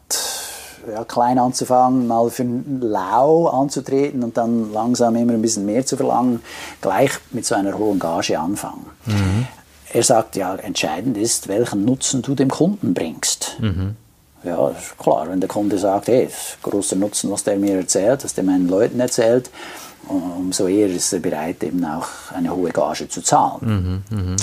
ja, 0.91 1.03
klein 1.03 1.39
anzufangen, 1.39 2.07
mal 2.07 2.29
für 2.29 2.45
lau 2.81 3.47
anzutreten 3.47 4.23
und 4.23 4.37
dann 4.37 4.71
langsam 4.73 5.15
immer 5.15 5.33
ein 5.33 5.41
bisschen 5.41 5.65
mehr 5.65 5.85
zu 5.85 5.97
verlangen, 5.97 6.41
gleich 6.81 7.11
mit 7.31 7.45
so 7.45 7.55
einer 7.55 7.77
hohen 7.77 7.99
Gage 7.99 8.39
anfangen? 8.39 8.85
Mhm. 9.05 9.47
Er 9.91 10.03
sagt 10.03 10.35
ja, 10.35 10.55
entscheidend 10.55 11.17
ist, 11.17 11.47
welchen 11.47 11.85
Nutzen 11.85 12.21
du 12.21 12.35
dem 12.35 12.49
Kunden 12.49 12.93
bringst. 12.93 13.57
Mhm. 13.59 13.95
Ja, 14.43 14.71
klar, 14.97 15.27
wenn 15.29 15.41
der 15.41 15.49
Kunde 15.49 15.77
sagt, 15.77 16.07
hey, 16.07 16.29
großer 16.61 16.95
Nutzen, 16.95 17.29
was 17.31 17.43
der 17.43 17.57
mir 17.57 17.77
erzählt, 17.77 18.23
was 18.23 18.33
der 18.33 18.43
meinen 18.43 18.69
Leuten 18.69 18.99
erzählt, 18.99 19.49
umso 20.07 20.67
eher 20.67 20.87
ist 20.87 21.13
er 21.13 21.19
bereit, 21.19 21.63
eben 21.63 21.83
auch 21.85 22.07
eine 22.33 22.55
hohe 22.55 22.71
Gage 22.71 23.07
zu 23.09 23.21
zahlen. 23.21 24.03
Mhm, 24.09 24.17
mh. 24.17 24.35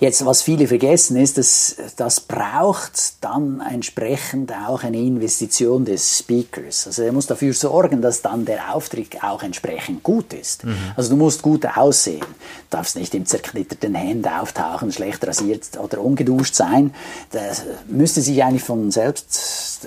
Jetzt, 0.00 0.24
was 0.24 0.42
viele 0.42 0.66
vergessen, 0.66 1.16
ist, 1.16 1.38
dass 1.38 1.76
das 1.96 2.20
braucht 2.20 3.14
dann 3.20 3.60
entsprechend 3.60 4.52
auch 4.52 4.82
eine 4.82 4.96
Investition 4.96 5.84
des 5.84 6.18
Speakers. 6.18 6.86
Also 6.86 7.02
er 7.02 7.12
muss 7.12 7.26
dafür 7.26 7.52
sorgen, 7.52 8.02
dass 8.02 8.22
dann 8.22 8.44
der 8.44 8.74
Auftritt 8.74 9.22
auch 9.22 9.42
entsprechend 9.42 10.02
gut 10.02 10.32
ist. 10.32 10.64
Mhm. 10.64 10.76
Also 10.96 11.10
du 11.10 11.16
musst 11.16 11.42
gut 11.42 11.64
aussehen, 11.76 12.20
du 12.20 12.76
darfst 12.76 12.96
nicht 12.96 13.14
im 13.14 13.24
zerknitterten 13.24 13.94
Hemd 13.94 14.26
auftauchen, 14.26 14.90
schlecht 14.90 15.24
rasiert 15.26 15.78
oder 15.78 16.00
ungeduscht 16.00 16.54
sein. 16.54 16.92
Das 17.30 17.62
müsste 17.86 18.20
sich 18.20 18.42
eigentlich 18.42 18.64
von 18.64 18.90
selbst, 18.90 19.86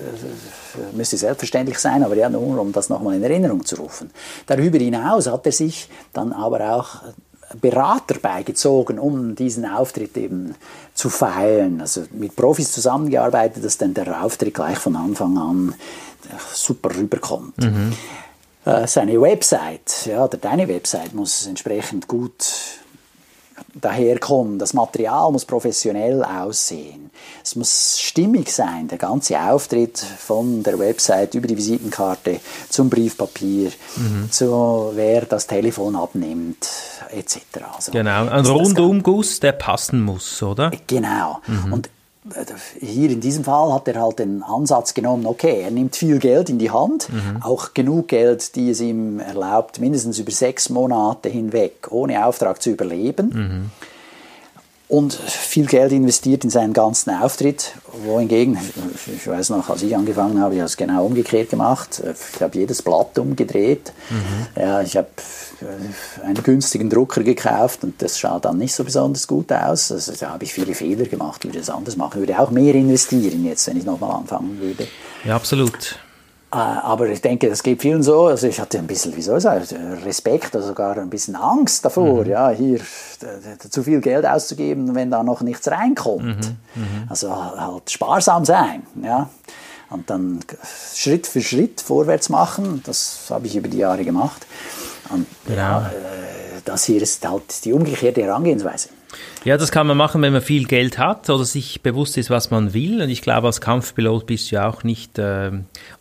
müsste 0.94 1.18
selbstverständlich 1.18 1.80
sein, 1.80 2.04
aber 2.04 2.16
ja, 2.16 2.30
nur 2.30 2.62
um 2.62 2.72
das 2.72 2.88
nochmal 2.90 3.16
in 3.16 3.24
Erinnerung 3.24 3.66
zu 3.66 3.76
rufen. 3.76 4.12
Darüber 4.46 4.78
hinaus 4.78 5.17
hinaus 5.18 5.34
hat 5.34 5.46
er 5.46 5.52
sich 5.52 5.90
dann 6.14 6.34
aber 6.34 6.74
auch 6.74 7.02
Berater 7.62 8.20
beigezogen, 8.20 9.00
um 9.00 9.36
diesen 9.36 9.66
Auftritt 9.66 10.18
eben 10.18 10.56
zu 10.94 11.10
feilen. 11.10 11.80
Also 11.82 12.04
mit 12.12 12.36
Profis 12.36 12.72
zusammengearbeitet, 12.72 13.64
dass 13.64 13.78
dann 13.78 13.94
der 13.94 14.24
Auftritt 14.24 14.54
gleich 14.54 14.78
von 14.78 14.96
Anfang 14.96 15.38
an 15.38 15.76
super 16.54 16.94
rüberkommt. 16.94 17.58
Mhm. 17.58 17.94
Äh, 18.66 18.86
seine 18.86 19.22
Website, 19.22 20.08
ja, 20.08 20.26
oder 20.26 20.38
deine 20.38 20.68
Website 20.68 21.14
muss 21.14 21.48
entsprechend 21.48 22.08
gut 22.08 22.46
daherkommen. 23.74 24.60
Das 24.60 24.74
Material 24.74 25.32
muss 25.32 25.46
professionell 25.46 26.24
aussehen. 26.24 27.10
Es 27.44 27.56
muss 27.56 28.00
stimmig 28.00 28.52
sein, 28.52 28.88
der 28.88 28.98
ganze 28.98 29.40
Auftritt 29.40 29.98
von 29.98 30.64
der 30.64 30.80
Website 30.80 31.36
über 31.36 31.48
die 31.48 31.58
Visitenkarte 31.58 32.40
zum 32.70 32.90
Briefpapier, 32.90 33.72
mhm. 33.96 34.32
zu 34.32 34.92
wer 34.94 35.22
das 35.26 35.48
Telefon 35.48 35.96
abnimmt, 35.96 36.68
etc. 37.12 37.40
Also, 37.76 37.92
genau, 37.92 38.28
ein 38.28 38.46
Rundumguss, 38.46 39.40
der 39.40 39.54
passen 39.54 40.02
muss, 40.02 40.42
oder? 40.44 40.72
Genau. 40.88 41.40
Mhm. 41.48 41.74
Und 41.74 41.90
hier 42.80 43.10
in 43.10 43.22
diesem 43.22 43.44
Fall 43.44 43.74
hat 43.74 43.88
er 43.88 44.02
halt 44.02 44.20
den 44.20 44.44
Ansatz 44.44 44.94
genommen, 44.94 45.26
okay, 45.26 45.62
er 45.62 45.72
nimmt 45.72 45.96
viel 45.96 46.20
Geld 46.20 46.50
in 46.50 46.60
die 46.60 46.72
Hand, 46.72 47.10
mhm. 47.12 47.42
auch 47.42 47.74
genug 47.74 48.10
Geld, 48.10 48.56
die 48.56 48.70
es 48.70 48.82
ihm 48.82 49.20
erlaubt, 49.20 49.80
mindestens 49.80 50.20
über 50.20 50.32
sechs 50.32 50.70
Monate 50.70 51.30
hinweg 51.30 51.88
ohne 51.90 52.26
Auftrag 52.26 52.62
zu 52.62 52.72
überleben. 52.72 53.30
Mhm 53.30 53.72
und 54.90 55.14
viel 55.14 55.66
Geld 55.66 55.92
investiert 55.92 56.46
in 56.46 56.50
seinen 56.50 56.72
ganzen 56.72 57.10
Auftritt, 57.10 57.74
wohingegen, 58.06 58.58
ich 59.14 59.28
weiß 59.28 59.50
noch, 59.50 59.70
als 59.70 59.82
ich 59.82 59.96
angefangen 59.96 60.40
habe, 60.40 60.54
ich 60.56 60.60
habe 60.62 60.68
es 60.68 60.78
genau 60.78 61.06
umgekehrt 61.06 61.50
gemacht. 61.50 62.02
Ich 62.36 62.42
habe 62.42 62.58
jedes 62.58 62.82
Blatt 62.82 63.20
umgedreht. 63.20 63.92
Mhm. 64.10 64.62
Ja, 64.62 64.82
ich 64.82 64.96
habe 64.96 65.08
äh, 65.62 66.26
einen 66.26 66.42
günstigen 66.42 66.90
Drucker 66.90 67.24
gekauft 67.24 67.84
und 67.84 68.02
das 68.02 68.18
schaut 68.18 68.46
dann 68.46 68.58
nicht 68.58 68.74
so 68.74 68.86
besonders 68.86 69.28
gut 69.28 69.52
aus. 69.52 69.92
Also 69.92 70.14
da 70.18 70.30
habe 70.30 70.46
ich 70.46 70.54
viele 70.54 70.74
Fehler 70.74 71.06
gemacht, 71.06 71.44
würde 71.44 71.60
es 71.60 71.70
anders 71.70 71.98
machen. 71.98 72.22
Ich 72.22 72.28
würde 72.28 72.40
auch 72.40 72.52
mehr 72.52 72.74
investieren 72.74 73.44
jetzt, 73.46 73.68
wenn 73.68 73.78
ich 73.78 73.84
nochmal 73.84 74.12
anfangen 74.12 74.58
würde. 74.62 74.88
Ja, 75.26 75.36
absolut. 75.36 76.00
Äh, 76.52 76.56
aber 76.56 77.08
ich 77.10 77.22
denke, 77.22 77.50
das 77.50 77.62
geht 77.62 77.82
vielen 77.82 78.04
so. 78.04 78.28
Also 78.28 78.48
ich 78.48 78.60
hatte 78.60 78.78
ein 78.78 78.88
bisschen, 78.88 79.16
wie 79.16 79.22
soll 79.22 79.38
ich 79.38 79.44
sagen, 79.44 79.66
Respekt 80.06 80.56
oder 80.56 80.64
sogar 80.66 80.98
ein 80.98 81.10
bisschen 81.10 81.36
Angst 81.36 81.84
davor, 81.84 82.24
mhm. 82.24 82.30
ja, 82.30 82.50
hier 82.50 82.80
zu 83.70 83.84
viel 83.84 84.00
Geld 84.00 84.26
auszugeben, 84.26 84.96
wenn 84.96 85.12
da 85.12 85.24
noch 85.24 85.42
nichts 85.42 85.70
reinkommt. 85.70 86.24
Mhm. 86.24 86.82
Mhm. 86.82 87.08
Also 87.10 87.36
halt 87.36 87.92
sparsam 87.92 88.46
sein, 88.46 88.84
ja. 89.04 89.30
Und 89.90 90.10
dann 90.10 90.40
Schritt 90.94 91.28
für 91.28 91.42
Schritt 91.42 91.80
vorwärts 91.80 92.28
machen. 92.28 92.82
Das 92.86 93.28
habe 93.30 93.48
ich 93.48 93.56
über 93.56 93.70
die 93.70 93.78
Jahre 93.78 94.04
gemacht. 94.04 94.46
Und 95.10 95.26
genau. 95.46 95.62
ja, 95.62 95.88
äh, 95.88 96.62
das 96.66 96.84
hier 96.84 97.02
ist 97.02 97.26
halt 97.28 97.64
die 97.64 97.72
umgekehrte 97.72 98.22
Herangehensweise. 98.22 98.90
Ja, 99.44 99.58
das 99.58 99.72
kann 99.72 99.88
man 99.88 99.96
machen, 99.96 100.22
wenn 100.22 100.34
man 100.34 100.42
viel 100.42 100.66
Geld 100.66 100.98
hat 100.98 101.30
oder 101.30 101.46
sich 101.46 101.82
bewusst 101.82 102.18
ist, 102.18 102.30
was 102.30 102.52
man 102.52 102.74
will. 102.74 103.02
Und 103.02 103.10
ich 103.10 103.22
glaube, 103.22 103.48
als 103.48 103.62
Kampfpilot 103.62 104.26
bist 104.26 104.52
du 104.52 104.56
ja 104.56 104.68
auch 104.68 104.84
nicht 104.84 105.18
äh, 105.20 105.52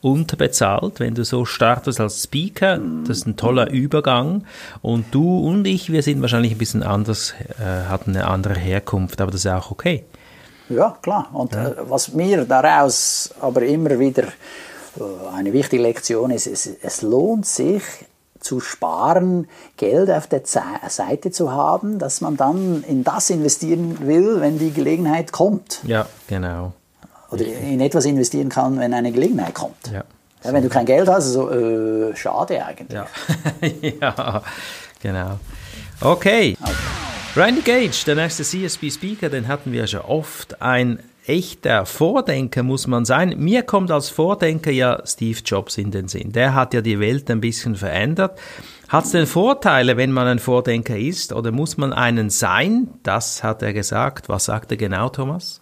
unterbezahlt, 0.00 0.98
wenn 1.00 1.14
du 1.14 1.24
so 1.24 1.44
startest 1.44 2.00
als 2.00 2.24
Speaker. 2.24 2.80
Das 3.06 3.18
ist 3.18 3.26
ein 3.26 3.36
toller 3.36 3.70
Übergang. 3.70 4.44
Und 4.82 5.14
du 5.14 5.46
und 5.46 5.66
ich, 5.66 5.92
wir 5.92 6.02
sind 6.02 6.20
wahrscheinlich 6.22 6.52
ein 6.52 6.58
bisschen 6.58 6.82
anders, 6.82 7.34
äh, 7.60 7.88
hatten 7.88 8.16
eine 8.16 8.26
andere 8.26 8.58
Herkunft, 8.58 9.20
aber 9.20 9.30
das 9.30 9.44
ist 9.44 9.50
auch 9.50 9.70
okay. 9.70 10.04
Ja, 10.68 10.98
klar. 11.00 11.28
Und 11.32 11.52
ja. 11.54 11.68
Äh, 11.68 11.74
was 11.88 12.14
mir 12.14 12.44
daraus 12.44 13.32
aber 13.40 13.62
immer 13.62 13.98
wieder 13.98 14.24
äh, 14.24 15.34
eine 15.34 15.52
wichtige 15.52 15.82
Lektion 15.82 16.30
ist, 16.30 16.46
es, 16.46 16.66
es 16.66 17.02
lohnt 17.02 17.46
sich, 17.46 17.82
zu 18.46 18.60
sparen, 18.60 19.48
Geld 19.76 20.08
auf 20.08 20.28
der 20.28 20.42
Seite 20.44 21.32
zu 21.32 21.50
haben, 21.50 21.98
dass 21.98 22.20
man 22.20 22.36
dann 22.36 22.84
in 22.86 23.02
das 23.02 23.28
investieren 23.28 24.06
will, 24.06 24.40
wenn 24.40 24.58
die 24.58 24.72
Gelegenheit 24.72 25.32
kommt. 25.32 25.80
Ja, 25.84 26.06
genau. 26.28 26.72
Oder 27.30 27.44
in 27.44 27.80
etwas 27.80 28.04
investieren 28.04 28.48
kann, 28.48 28.78
wenn 28.78 28.94
eine 28.94 29.10
Gelegenheit 29.10 29.54
kommt. 29.54 29.88
Ja. 29.92 30.04
ja 30.44 30.52
wenn 30.52 30.62
du 30.62 30.68
kein 30.68 30.86
Geld 30.86 31.08
hast, 31.08 31.32
so 31.32 31.50
äh, 31.50 32.14
schade 32.14 32.64
eigentlich. 32.64 32.92
Ja. 32.92 33.06
ja, 34.00 34.42
genau. 35.02 35.40
Okay. 36.00 36.56
okay. 36.62 36.72
Randy 37.34 37.62
Gage, 37.62 38.04
der 38.06 38.14
nächste 38.14 38.44
CSB-Speaker, 38.44 39.28
den 39.28 39.48
hatten 39.48 39.72
wir 39.72 39.88
schon 39.88 40.02
oft. 40.02 40.62
Ein 40.62 41.00
echter 41.28 41.86
Vordenker 41.86 42.62
muss 42.62 42.86
man 42.86 43.04
sein. 43.04 43.34
Mir 43.38 43.62
kommt 43.62 43.90
als 43.90 44.08
Vordenker 44.08 44.70
ja 44.70 45.02
Steve 45.04 45.38
Jobs 45.44 45.78
in 45.78 45.90
den 45.90 46.08
Sinn. 46.08 46.32
Der 46.32 46.54
hat 46.54 46.74
ja 46.74 46.80
die 46.80 47.00
Welt 47.00 47.30
ein 47.30 47.40
bisschen 47.40 47.76
verändert. 47.76 48.38
Hat 48.88 49.04
es 49.04 49.10
denn 49.10 49.26
Vorteile, 49.26 49.96
wenn 49.96 50.12
man 50.12 50.26
ein 50.28 50.38
Vordenker 50.38 50.96
ist, 50.96 51.32
oder 51.32 51.50
muss 51.50 51.76
man 51.76 51.92
einen 51.92 52.30
sein? 52.30 52.88
Das 53.02 53.42
hat 53.42 53.62
er 53.62 53.72
gesagt. 53.72 54.28
Was 54.28 54.44
sagt 54.44 54.70
er 54.70 54.76
genau, 54.76 55.08
Thomas? 55.08 55.60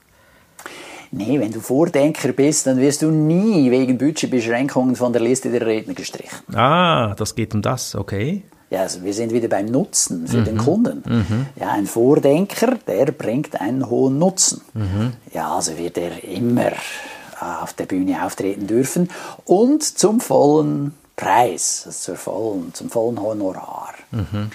Nee, 1.11 1.38
wenn 1.38 1.53
du 1.53 1.61
Vordenker 1.61 2.33
bist, 2.33 2.66
dann 2.66 2.79
wirst 2.79 3.03
du 3.03 3.11
nie 3.11 3.70
wegen 3.70 3.98
Budgetbeschränkungen 3.98 4.96
von 4.96 5.12
der 5.12 5.22
Liste 5.22 5.50
der 5.50 5.64
Redner 5.64 5.94
gestrichen. 5.94 6.37
Ah, 6.53 7.14
das 7.16 7.35
geht 7.35 7.55
um 7.55 7.62
das, 7.62 7.94
okay. 7.94 8.42
Ja, 8.74 8.80
also 8.82 9.04
wir 9.04 9.14
sind 9.14 9.32
wieder 9.32 9.46
beim 9.46 9.66
Nutzen 9.66 10.26
für 10.26 10.38
mhm. 10.38 10.44
den 10.46 10.58
Kunden. 10.58 11.02
Mhm. 11.06 11.46
Ja, 11.54 11.70
ein 11.70 11.87
Vordenker, 11.87 12.74
der 12.88 13.12
bringt 13.12 13.60
einen 13.60 13.88
hohen 13.88 14.18
Nutzen. 14.18 14.62
Mhm. 14.74 15.12
Ja, 15.32 15.54
also 15.54 15.78
wird 15.78 15.96
er 15.96 16.24
immer 16.24 16.72
äh, 16.72 17.62
auf 17.62 17.74
der 17.74 17.87
Bühne 17.87 18.24
auftreten 18.24 18.66
dürfen 18.66 19.10
und 19.44 19.84
zum 19.84 20.20
vollen 20.20 20.92
Preis, 21.14 21.84
also 21.87 21.98
zur 21.98 22.16
vollen, 22.16 22.74
zum 22.74 22.90
vollen 22.90 23.22
Honorar. 23.22 23.94
Mhm. 24.10 24.50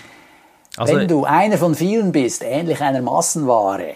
Also, 0.75 0.97
Wenn 0.97 1.08
du 1.08 1.23
einer 1.23 1.58
von 1.58 1.73
vielen 1.73 2.12
bist, 2.12 2.43
ähnlich 2.43 2.82
einer 2.82 3.01
Massenware, 3.01 3.93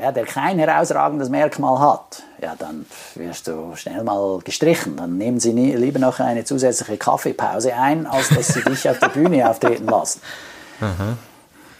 ja, 0.00 0.12
der 0.12 0.24
kein 0.24 0.58
herausragendes 0.58 1.28
Merkmal 1.28 1.78
hat, 1.78 2.22
ja, 2.40 2.54
dann 2.58 2.86
wirst 3.14 3.46
du 3.46 3.74
schnell 3.76 4.02
mal 4.02 4.38
gestrichen. 4.44 4.96
Dann 4.96 5.18
nehmen 5.18 5.40
sie 5.40 5.52
nie, 5.52 5.74
lieber 5.74 5.98
noch 5.98 6.20
eine 6.20 6.44
zusätzliche 6.44 6.96
Kaffeepause 6.96 7.74
ein, 7.74 8.06
als 8.06 8.30
dass 8.30 8.48
sie 8.48 8.62
dich 8.62 8.88
auf 8.88 8.98
der 8.98 9.08
Bühne 9.08 9.48
auftreten 9.50 9.86
lassen. 9.86 10.20
Aha. 10.80 11.16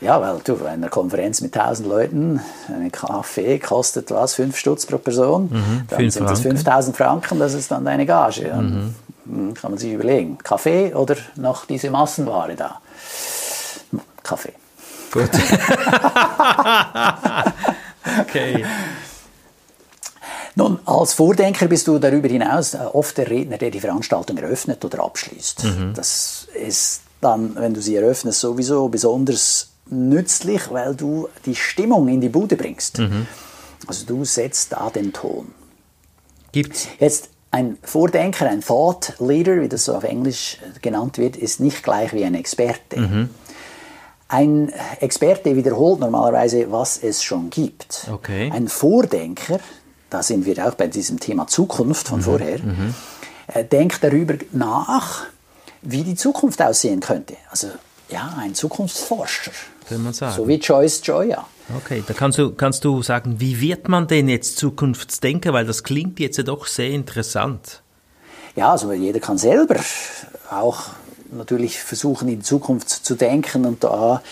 Ja, 0.01 0.21
weil 0.21 0.39
du, 0.45 0.57
bei 0.57 0.71
einer 0.71 0.91
Konferenz 0.91 1.41
mit 1.41 1.57
1000 1.57 1.89
Leuten, 1.89 2.41
ein 2.69 2.93
Kaffee 2.93 3.59
kostet 3.59 4.11
was? 4.11 4.35
5 4.35 4.57
Stutz 4.57 4.87
pro 4.87 4.99
Person. 4.99 5.49
Mhm, 5.51 5.85
dann 5.89 6.11
sind 6.11 6.29
das 6.29 6.41
5000 6.41 6.97
Franken, 6.97 7.39
das 7.39 7.55
ist 7.55 7.71
dann 7.71 7.85
deine 7.85 8.05
Gage. 8.05 8.49
Dann 8.49 8.95
mhm. 9.25 9.55
kann 9.55 9.71
man 9.71 9.79
sich 9.79 9.93
überlegen, 9.93 10.37
Kaffee 10.39 10.93
oder 10.95 11.17
noch 11.37 11.65
diese 11.65 11.91
Massenware 11.91 12.55
da? 12.55 12.81
Kaffee. 14.23 14.53
Gut. 15.11 15.31
Okay. 18.35 18.65
Nun, 20.57 20.79
als 20.85 21.15
Vordenker 21.15 21.67
bist 21.67 21.89
du 21.89 21.99
darüber 21.99 22.29
hinaus 22.29 22.75
äh, 22.75 22.79
oft 22.79 23.19
der 23.19 23.29
Redner, 23.29 23.59
der 23.59 23.71
die 23.71 23.81
Veranstaltung 23.81 24.37
eröffnet 24.37 24.85
oder 24.85 25.03
abschließt. 25.03 25.65
Mhm. 25.65 25.95
Das 25.95 26.47
ist 26.55 27.03
dann, 27.21 27.57
wenn 27.57 27.75
du 27.75 27.83
sie 27.83 27.97
eröffnest, 27.97 28.41
sowieso 28.41 28.89
besonders 28.89 29.71
nützlich, 29.91 30.71
weil 30.71 30.95
du 30.95 31.29
die 31.45 31.57
Stimmung 31.57 32.09
in 32.09 32.21
die 32.21 32.29
Bude 32.29 32.57
bringst. 32.57 32.99
Mhm. 32.99 33.27
Also 33.87 34.07
du 34.07 34.25
setzt 34.25 34.73
da 34.73 34.91
den 34.91 35.13
Ton. 35.13 35.53
Gibt's? 36.53 36.87
Jetzt 37.01 37.31
ein 37.51 37.79
Vordenker, 37.83 38.49
ein 38.49 38.61
Thought 38.61 39.15
Leader, 39.19 39.61
wie 39.61 39.69
das 39.69 39.85
so 39.85 39.95
auf 39.95 40.05
Englisch 40.05 40.59
genannt 40.83 41.19
wird, 41.19 41.37
ist 41.37 41.61
nicht 41.61 41.83
gleich 41.83 42.13
wie 42.13 42.25
ein 42.25 42.35
Experte. 42.35 43.01
Mhm. 43.01 43.31
Ein 44.29 44.73
Experte 45.01 45.55
wiederholt 45.55 46.01
normalerweise, 46.01 46.71
was 46.73 46.99
es 46.99 47.23
schon 47.23 47.51
gibt. 47.51 48.09
Okay. 48.11 48.51
Ein 48.53 48.69
Vordenker, 48.69 49.61
da 50.11 50.23
sind 50.23 50.47
wir 50.47 50.67
auch 50.67 50.75
bei 50.75 50.87
diesem 50.87 51.21
Thema 51.21 51.47
Zukunft 51.47 52.09
von 52.09 52.21
mhm. 52.21 52.25
vorher, 52.25 52.59
mhm. 52.59 52.95
Äh, 53.47 53.63
denkt 53.63 54.03
darüber 54.03 54.37
nach, 54.53 55.27
wie 55.83 56.03
die 56.03 56.15
Zukunft 56.15 56.63
aussehen 56.63 57.01
könnte. 57.01 57.37
Also 57.51 57.69
ja, 58.09 58.35
ein 58.39 58.55
Zukunftsforscher. 58.55 59.53
Kann 59.89 60.03
man 60.03 60.15
sagen. 60.15 60.35
So 60.35 60.49
wie 60.49 60.55
Joyce 60.55 61.01
Joya. 61.05 61.47
Okay, 61.77 62.03
da 62.07 62.15
kannst 62.15 62.39
du, 62.39 62.53
kannst 62.53 62.85
du 62.85 63.03
sagen, 63.03 63.37
wie 63.39 63.61
wird 63.61 63.89
man 63.89 64.07
denn 64.07 64.29
jetzt 64.29 64.57
Zukunftsdenker? 64.59 65.53
Weil 65.53 65.67
das 65.67 65.83
klingt 65.83 66.21
jetzt 66.21 66.37
ja 66.37 66.43
doch 66.43 66.67
sehr 66.67 66.91
interessant. 66.91 67.83
Ja, 68.57 68.73
also 68.73 68.93
jeder 68.93 69.21
kann 69.21 69.39
selber 69.39 69.77
auch 70.51 70.83
natürlich 71.35 71.81
versuchen, 71.81 72.29
in 72.29 72.43
Zukunft 72.43 72.89
zu 72.89 73.15
denken 73.15 73.65
und 73.67 73.85
da 73.85 74.23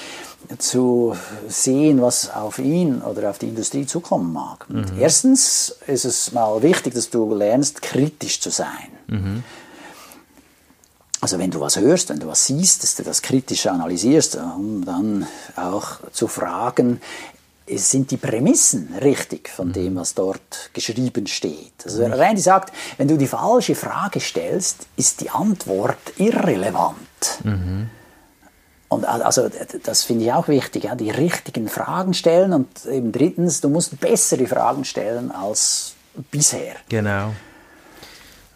zu 0.59 1.17
sehen, 1.49 2.03
was 2.03 2.31
auf 2.31 2.59
ihn 2.59 3.01
oder 3.03 3.31
auf 3.31 3.39
die 3.39 3.49
Industrie 3.49 3.87
zukommen 3.87 4.33
mag. 4.33 4.69
Mhm. 4.69 4.85
Erstens 4.99 5.77
ist 5.87 6.05
es 6.05 6.33
mal 6.33 6.63
wichtig, 6.63 6.95
dass 6.95 7.11
du 7.11 7.35
lernst, 7.35 7.83
kritisch 7.83 8.41
zu 8.41 8.51
sein. 8.51 8.89
Mhm. 9.07 9.45
Also 11.21 11.39
wenn 11.39 11.53
du 11.53 11.61
was 11.61 11.79
hörst, 11.79 12.09
wenn 12.09 12.19
du 12.19 12.27
was 12.27 12.47
siehst, 12.47 12.83
dass 12.83 12.97
du 12.97 13.05
das 13.05 13.23
kritisch 13.23 13.69
analysierst, 13.69 14.37
um 14.37 14.85
dann 14.85 15.29
auch 15.55 16.01
zu 16.11 16.27
fragen, 16.27 17.01
sind 17.69 18.11
die 18.11 18.17
Prämissen 18.17 18.95
richtig 19.01 19.49
von 19.49 19.69
mhm. 19.69 19.73
dem, 19.73 19.97
was 19.97 20.15
dort 20.15 20.71
geschrieben 20.73 21.27
steht. 21.27 21.73
Also 21.85 22.07
mhm. 22.07 22.13
Randy 22.13 22.41
sagt, 22.41 22.73
wenn 22.99 23.09
du 23.09 23.17
die 23.17 23.27
falsche 23.27 23.75
Frage 23.75 24.21
stellst, 24.21 24.87
ist 24.97 25.21
die 25.21 25.31
Antwort 25.31 25.99
irrelevant. 26.17 26.97
Mhm. 27.45 27.91
Und 28.89 29.07
also 29.07 29.49
das 29.85 30.03
finde 30.03 30.27
ich 30.27 30.33
auch 30.33 30.49
wichtig, 30.49 30.85
ja, 30.85 30.95
die 30.95 31.11
richtigen 31.11 31.69
Fragen 31.69 32.13
stellen 32.13 32.53
und 32.53 32.85
eben 32.85 33.11
drittens, 33.11 33.63
du 33.63 33.71
musst 33.71 33.99
bessere 33.99 34.47
Fragen 34.47 34.85
stellen 34.85 35.31
als 35.31 35.95
bisher. 36.31 36.75
Genau. 36.91 37.33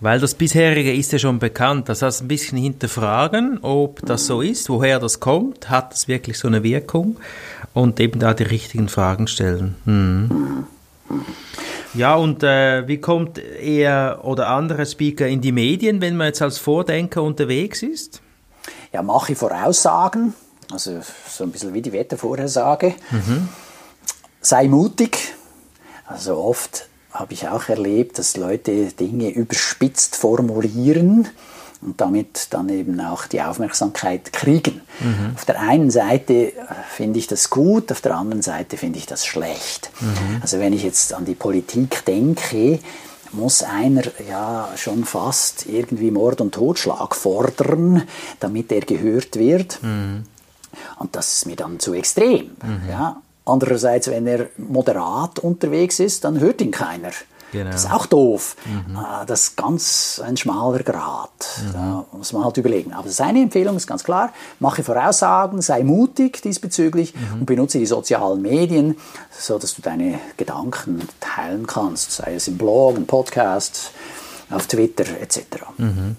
Weil 0.01 0.21
das 0.21 0.35
bisherige 0.35 0.93
ist 0.93 1.13
ja 1.13 1.19
schon 1.19 1.39
bekannt. 1.39 1.89
Das 1.89 2.03
heißt, 2.03 2.23
ein 2.23 2.29
bisschen 2.29 2.59
hinterfragen, 2.59 3.59
ob 3.63 4.05
das 4.05 4.27
so 4.27 4.43
ist, 4.43 4.69
woher 4.69 4.99
das 4.99 5.21
kommt, 5.21 5.71
hat 5.71 5.95
es 5.95 6.07
wirklich 6.07 6.39
so 6.39 6.49
eine 6.49 6.63
Wirkung 6.63 7.17
und 7.73 7.99
eben 7.99 8.21
da 8.21 8.35
die 8.35 8.43
richtigen 8.43 8.89
Fragen 8.89 9.27
stellen. 9.27 9.77
Hm. 9.85 10.67
Ja, 11.95 12.15
und 12.17 12.43
äh, 12.43 12.87
wie 12.89 12.99
kommt 12.99 13.39
er 13.39 14.21
oder 14.23 14.49
andere 14.49 14.85
Speaker 14.85 15.27
in 15.27 15.41
die 15.41 15.53
Medien, 15.53 16.03
wenn 16.03 16.17
man 16.17 16.27
jetzt 16.27 16.43
als 16.43 16.59
Vordenker 16.59 17.23
unterwegs 17.23 17.83
ist? 17.83 18.21
Ja, 18.93 19.03
mache 19.03 19.35
Voraussagen, 19.35 20.35
also 20.71 21.01
so 21.29 21.45
ein 21.45 21.53
bisschen 21.53 21.73
wie 21.73 21.81
die 21.81 21.93
Wettervorhersage. 21.93 22.95
Mhm. 23.11 23.49
Sei 24.43 24.69
mutig. 24.69 25.35
Also 26.07 26.37
oft 26.37 26.89
habe 27.19 27.33
ich 27.33 27.49
auch 27.49 27.69
erlebt, 27.69 28.19
dass 28.19 28.37
Leute 28.37 28.87
Dinge 28.93 29.31
überspitzt 29.31 30.17
formulieren 30.17 31.29
und 31.83 32.01
damit 32.01 32.49
dann 32.51 32.69
eben 32.69 33.01
auch 33.01 33.27
die 33.27 33.43
Aufmerksamkeit 33.43 34.33
kriegen. 34.33 34.81
Mhm. 35.01 35.33
Auf 35.35 35.45
der 35.45 35.61
einen 35.61 35.91
Seite 35.91 36.53
finde 36.91 37.19
ich 37.19 37.27
das 37.27 37.51
gut, 37.51 37.93
auf 37.93 38.01
der 38.01 38.17
anderen 38.17 38.43
Seite 38.43 38.77
finde 38.77 38.99
ich 38.99 39.07
das 39.07 39.27
schlecht. 39.27 39.91
Mhm. 40.01 40.41
Also 40.41 40.59
wenn 40.59 40.73
ich 40.73 40.83
jetzt 40.83 41.13
an 41.13 41.25
die 41.25 41.35
Politik 41.35 42.05
denke, 42.05 42.81
muss 43.33 43.63
einer 43.63 44.03
ja 44.29 44.69
schon 44.77 45.05
fast 45.05 45.67
irgendwie 45.67 46.11
Mord 46.11 46.41
und 46.41 46.55
Totschlag 46.55 47.15
fordern, 47.15 48.03
damit 48.41 48.73
er 48.73 48.81
gehört 48.81 49.37
wird. 49.37 49.83
Mhm. 49.83 50.25
Und 50.99 51.17
das 51.17 51.37
ist 51.37 51.47
mir 51.47 51.57
dann 51.57 51.79
zu 51.81 51.95
extrem. 51.95 52.51
Mhm. 52.63 52.89
Ja. 52.89 53.21
Andererseits, 53.47 54.09
wenn 54.11 54.27
er 54.27 54.49
moderat 54.59 55.39
unterwegs 55.39 56.01
ist, 56.01 56.25
dann 56.25 56.41
hört 56.41 56.61
ihn 56.61 56.73
keiner. 56.73 57.13
Genau. 57.53 57.71
Das 57.71 57.85
ist 57.85 57.93
auch 57.93 58.07
doof. 58.07 58.57
Mhm. 58.67 58.97
Ah, 58.97 59.25
das 59.25 59.45
ist 59.45 59.57
ganz 59.57 60.21
ein 60.23 60.37
schmaler 60.37 60.83
Grad. 60.83 61.31
Mhm. 61.63 61.73
Da 61.73 62.05
muss 62.13 62.33
man 62.33 62.45
halt 62.45 62.57
überlegen. 62.57 62.93
Aber 62.93 63.09
seine 63.09 63.41
Empfehlung 63.41 63.77
ist 63.77 63.87
ganz 63.87 64.03
klar, 64.03 64.33
mache 64.59 64.83
Voraussagen, 64.83 65.63
sei 65.63 65.85
mutig 65.85 66.43
diesbezüglich 66.43 67.15
mhm. 67.15 67.41
und 67.41 67.47
benutze 67.47 67.79
die 67.79 67.87
sozialen 67.87 68.43
Medien, 68.43 68.97
sodass 69.31 69.75
du 69.75 69.83
deine 69.83 70.19
Gedanken 70.37 71.09
teilen 71.21 71.67
kannst, 71.67 72.13
sei 72.13 72.35
es 72.35 72.49
im 72.49 72.59
Blog, 72.59 72.97
im 72.97 73.07
Podcast, 73.07 73.93
auf 74.51 74.67
Twitter 74.67 75.05
etc. 75.21 75.41
Mhm. 75.79 76.17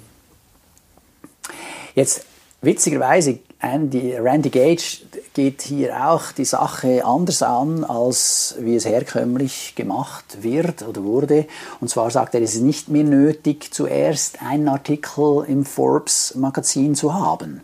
Jetzt, 1.94 2.26
witzigerweise, 2.62 3.40
Andy, 3.60 4.16
Randy 4.16 4.50
Gage 4.50 5.02
geht 5.38 5.62
hier 5.62 6.10
auch 6.10 6.32
die 6.32 6.46
Sache 6.46 7.06
anders 7.06 7.44
an, 7.44 7.84
als 7.84 8.56
wie 8.58 8.76
es 8.76 8.86
herkömmlich 8.86 9.76
gemacht 9.76 10.42
wird 10.42 10.82
oder 10.82 11.04
wurde. 11.04 11.46
Und 11.80 11.92
zwar 11.92 12.10
sagt 12.10 12.34
er, 12.34 12.42
es 12.42 12.56
ist 12.56 12.64
nicht 12.64 12.90
mehr 12.90 13.04
nötig, 13.04 13.72
zuerst 13.72 14.42
einen 14.42 14.68
Artikel 14.68 15.46
im 15.48 15.64
Forbes-Magazin 15.64 16.96
zu 16.96 17.14
haben. 17.14 17.62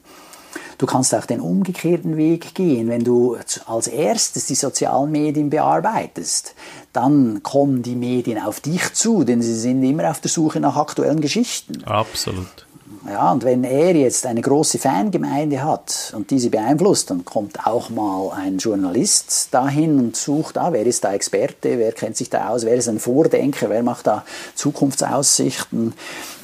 Du 0.77 0.85
kannst 0.85 1.15
auch 1.15 1.25
den 1.25 1.39
umgekehrten 1.39 2.15
Weg 2.15 2.53
gehen. 2.53 2.89
Wenn 2.89 3.03
du 3.03 3.37
als 3.65 3.87
erstes 3.87 4.45
die 4.45 4.53
sozialen 4.53 5.09
Medien 5.09 5.49
bearbeitest, 5.49 6.53
dann 6.91 7.41
kommen 7.41 7.81
die 7.81 7.95
Medien 7.95 8.39
auf 8.39 8.59
dich 8.59 8.93
zu, 8.93 9.23
denn 9.23 9.41
sie 9.41 9.55
sind 9.55 9.81
immer 9.81 10.11
auf 10.11 10.21
der 10.21 10.29
Suche 10.29 10.59
nach 10.59 10.75
aktuellen 10.75 11.21
Geschichten. 11.21 11.83
Absolut. 11.85 12.67
Ja, 13.05 13.33
und 13.33 13.43
wenn 13.43 13.65
er 13.65 13.95
jetzt 13.95 14.25
eine 14.25 14.41
große 14.41 14.79
Fangemeinde 14.79 15.63
hat 15.63 16.13
und 16.15 16.31
diese 16.31 16.49
beeinflusst, 16.49 17.09
dann 17.09 17.25
kommt 17.25 17.65
auch 17.65 17.89
mal 17.89 18.31
ein 18.31 18.59
Journalist 18.59 19.49
dahin 19.51 19.99
und 19.99 20.15
sucht, 20.15 20.57
ah, 20.57 20.71
wer 20.71 20.85
ist 20.85 21.03
da 21.03 21.13
Experte, 21.13 21.77
wer 21.79 21.91
kennt 21.91 22.15
sich 22.15 22.29
da 22.29 22.49
aus, 22.49 22.65
wer 22.65 22.75
ist 22.75 22.87
ein 22.87 22.99
Vordenker, 22.99 23.69
wer 23.69 23.83
macht 23.83 24.07
da 24.07 24.23
Zukunftsaussichten 24.55 25.93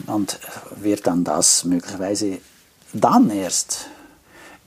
und 0.07 0.39
wird 0.81 1.07
dann 1.07 1.23
das 1.23 1.63
möglicherweise 1.63 2.39
dann 2.91 3.29
erst 3.29 3.87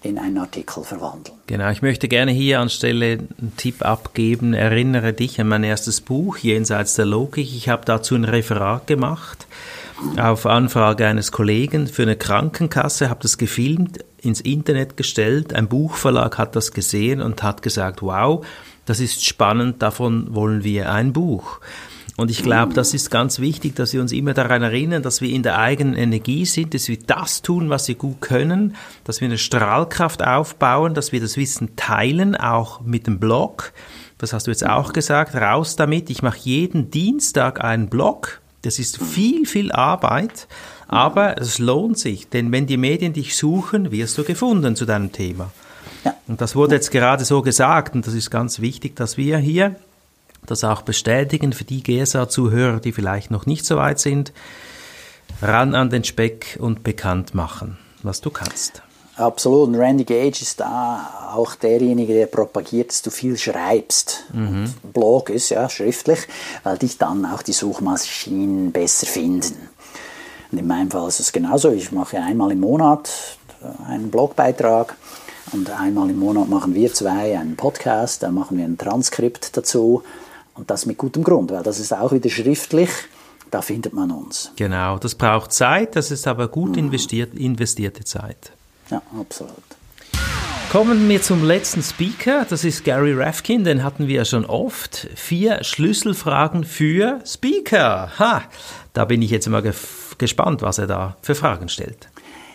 in 0.03 0.19
einen 0.19 0.39
Artikel 0.39 0.85
verwandeln. 0.85 1.37
Genau, 1.47 1.71
ich 1.71 1.83
möchte 1.83 2.09
gerne 2.09 2.33
hier 2.33 2.61
anstelle 2.61 3.19
einen 3.19 3.53
Tipp 3.57 3.83
abgeben. 3.83 4.55
Erinnere 4.55 5.13
dich 5.13 5.41
an 5.41 5.49
mein 5.49 5.63
erstes 5.63 6.01
Buch, 6.01 6.39
Jenseits 6.39 6.95
der 6.95 7.05
Logik. 7.05 7.55
Ich 7.55 7.69
habe 7.69 7.85
dazu 7.85 8.15
ein 8.15 8.25
Referat 8.25 8.87
gemacht 8.87 9.47
auf 10.19 10.47
Anfrage 10.47 11.07
eines 11.07 11.33
Kollegen 11.33 11.87
für 11.87 12.03
eine 12.03 12.17
Krankenkasse, 12.17 13.09
habe 13.11 13.21
das 13.23 13.39
gefilmt, 13.39 14.05
ins 14.21 14.41
Internet 14.41 14.97
gestellt. 14.97 15.55
Ein 15.55 15.69
Buchverlag 15.69 16.39
hat 16.39 16.55
das 16.57 16.73
gesehen 16.73 17.21
und 17.21 17.43
hat 17.43 17.63
gesagt, 17.63 18.03
wow, 18.03 18.45
das 18.85 19.01
ist 19.01 19.25
spannend, 19.25 19.83
davon 19.83 20.35
wollen 20.35 20.65
wir 20.65 20.93
ein 20.93 21.13
Buch. 21.13 21.61
Und 22.17 22.31
ich 22.31 22.43
glaube, 22.43 22.75
das 22.75 22.93
ist 22.93 23.11
ganz 23.11 23.39
wichtig, 23.39 23.75
dass 23.75 23.95
wir 23.95 24.01
uns 24.03 24.13
immer 24.13 24.35
daran 24.35 24.63
erinnern, 24.63 25.03
dass 25.03 25.23
wir 25.23 25.31
in 25.31 25.43
der 25.43 25.59
eigenen 25.59 25.95
Energie 25.95 26.45
sind, 26.45 26.75
dass 26.75 26.89
wir 26.89 26.99
das 26.99 27.41
tun, 27.41 27.71
was 27.71 27.89
wir 27.89 27.95
gut 27.95 28.21
können, 28.21 28.77
dass 29.05 29.23
wir 29.23 29.29
eine 29.29 29.39
Strahlkraft 29.39 30.23
aufbauen, 30.23 30.93
dass 30.93 31.13
wir 31.13 31.21
das 31.21 31.39
Wissen 31.39 31.75
teilen, 31.77 32.37
auch 32.37 32.83
mit 32.83 33.07
dem 33.07 33.19
Blog. 33.19 33.73
Das 34.19 34.35
hast 34.35 34.47
du 34.47 34.51
jetzt 34.51 34.67
auch 34.67 34.93
gesagt, 34.93 35.35
raus 35.35 35.75
damit. 35.75 36.11
Ich 36.11 36.23
mache 36.23 36.39
jeden 36.41 36.91
Dienstag 36.91 37.65
einen 37.65 37.89
Blog. 37.89 38.42
Das 38.63 38.79
ist 38.79 39.03
viel, 39.03 39.45
viel 39.47 39.73
Arbeit, 39.73 40.47
aber 40.87 41.41
es 41.41 41.59
lohnt 41.59 41.99
sich, 41.99 42.29
denn 42.29 42.53
wenn 42.53 42.67
die 42.67 42.77
Medien 42.77 43.13
dich 43.13 43.37
suchen, 43.37 43.91
wirst 43.91 44.17
du 44.19 44.25
gefunden 44.25 44.77
zu 44.77 44.85
deinem 44.85 45.11
Thema. 45.11 45.51
Ja. 46.05 46.15
Und 46.29 46.41
das 46.41 46.55
wurde 46.55 46.77
jetzt 46.77 46.91
gerade 46.91 47.25
so 47.25 47.43
gesagt 47.43 47.95
und 47.95 48.07
das 48.07 48.15
ist 48.15 48.31
ganz 48.31 48.61
wichtig, 48.61 48.97
dass 48.97 49.17
wir 49.17 49.39
hier 49.39 49.77
das 50.47 50.65
auch 50.65 50.83
bestätigen 50.83 51.53
für 51.53 51.65
die 51.65 51.83
GSA-Zuhörer, 51.83 52.81
die 52.81 52.93
vielleicht 52.93 53.31
noch 53.31 53.47
nicht 53.47 53.65
so 53.65 53.77
weit 53.77 54.01
sind. 54.01 54.33
Ran 55.41 55.75
an 55.75 55.91
den 55.91 56.05
Speck 56.05 56.57
und 56.61 56.83
bekannt 56.83 57.35
machen, 57.35 57.79
was 58.03 58.21
du 58.21 58.31
kannst. 58.31 58.83
Absolut. 59.17 59.69
Und 59.69 59.75
Randy 59.75 60.05
Gage 60.05 60.41
ist 60.41 60.61
da 60.61 61.33
auch 61.35 61.55
derjenige, 61.55 62.15
der 62.15 62.27
propagiert, 62.27 62.91
dass 62.91 63.03
du 63.03 63.11
viel 63.11 63.37
schreibst. 63.37 64.25
Mhm. 64.33 64.73
Blog 64.93 65.31
ist 65.31 65.51
ja 65.51 65.69
schriftlich, 65.69 66.21
weil 66.63 66.79
dich 66.79 66.99
dann 66.99 67.27
auch 67.27 67.43
die 67.43 67.53
Suchmaschinen 67.53 68.73
besser 68.73 69.07
finden. 69.07 69.69
Und 70.51 70.59
in 70.59 70.67
meinem 70.67 70.91
Fall 70.91 71.09
ist 71.09 71.21
es 71.21 71.33
genauso. 71.33 71.71
Ich 71.71 71.93
mache 71.93 72.19
einmal 72.19 72.53
im 72.53 72.61
Monat 72.61 73.11
einen 73.87 74.11
Blogbeitrag 74.11 74.97
und 75.53 75.71
einmal 75.71 76.11
im 76.11 76.19
Monat 76.19 76.49
machen 76.49 76.75
wir 76.75 76.93
zwei 76.93 77.39
einen 77.39 77.57
Podcast, 77.57 78.23
dann 78.23 78.35
machen 78.35 78.59
wir 78.59 78.65
ein 78.65 78.79
Transkript 78.79 79.57
dazu 79.57 80.03
und 80.55 80.71
das 80.71 80.87
mit 80.87 80.99
gutem 80.99 81.25
Grund, 81.25 81.51
weil 81.51 81.63
das 81.63 81.79
ist 81.79 81.93
auch 81.93 82.13
wieder 82.13 82.31
schriftlich, 82.31 82.91
da 83.51 83.63
findet 83.63 83.93
man 83.93 84.11
uns. 84.11 84.51
Genau, 84.57 84.99
das 84.99 85.15
braucht 85.15 85.53
Zeit, 85.53 85.97
das 85.97 86.11
ist 86.11 86.27
aber 86.27 86.49
gut 86.49 86.77
investiert, 86.77 87.35
investierte 87.35 88.05
Zeit. 88.05 88.53
Ja, 88.93 89.01
absolut. 89.19 89.57
Kommen 90.71 91.09
wir 91.09 91.23
zum 91.23 91.45
letzten 91.45 91.83
Speaker, 91.83 92.47
das 92.49 92.63
ist 92.63 92.85
Gary 92.85 93.15
Rafkin, 93.15 93.65
den 93.65 93.83
hatten 93.83 94.07
wir 94.07 94.17
ja 94.17 94.25
schon 94.27 94.45
oft. 94.45 95.09
Vier 95.15 95.65
Schlüsselfragen 95.65 96.65
für 96.65 97.21
Speaker. 97.25 98.11
Ha, 98.19 98.43
da 98.93 99.05
bin 99.07 99.23
ich 99.23 99.31
jetzt 99.31 99.49
mal 99.49 99.63
gespannt, 100.19 100.61
was 100.61 100.77
er 100.77 100.87
da 100.87 101.17
für 101.23 101.35
Fragen 101.35 101.71
stellt. 101.71 102.09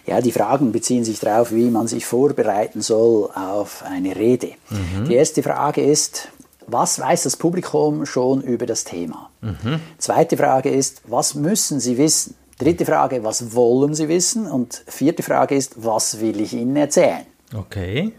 Ja, 0.05 0.21
die 0.21 0.31
Fragen 0.31 0.71
beziehen 0.71 1.03
sich 1.03 1.19
darauf, 1.19 1.51
wie 1.51 1.71
man 1.71 1.87
sich 1.87 2.05
vorbereiten 2.05 2.81
soll 2.81 3.31
auf 3.33 3.83
eine 3.83 4.15
Rede. 4.15 4.51
Mhm. 4.69 5.09
Die 5.09 5.15
erste 5.15 5.41
Frage 5.41 5.81
ist, 5.81 6.29
was 6.67 6.99
weiß 6.99 7.23
das 7.23 7.35
Publikum 7.35 8.05
schon 8.05 8.41
über 8.41 8.67
das 8.67 8.83
Thema? 8.83 9.31
Mhm. 9.41 9.79
Zweite 9.97 10.37
Frage 10.37 10.69
ist, 10.69 11.01
was 11.07 11.33
müssen 11.33 11.79
Sie 11.79 11.97
wissen? 11.97 12.35
Dritte 12.57 12.85
Frage, 12.85 13.23
was 13.23 13.53
wollen 13.53 13.93
Sie 13.93 14.07
wissen? 14.07 14.49
Und 14.49 14.83
vierte 14.87 15.23
Frage 15.23 15.55
ist, 15.55 15.83
was 15.83 16.19
will 16.19 16.41
ich 16.41 16.53
Ihnen 16.53 16.75
erzählen? 16.75 17.25
Okay. 17.53 18.13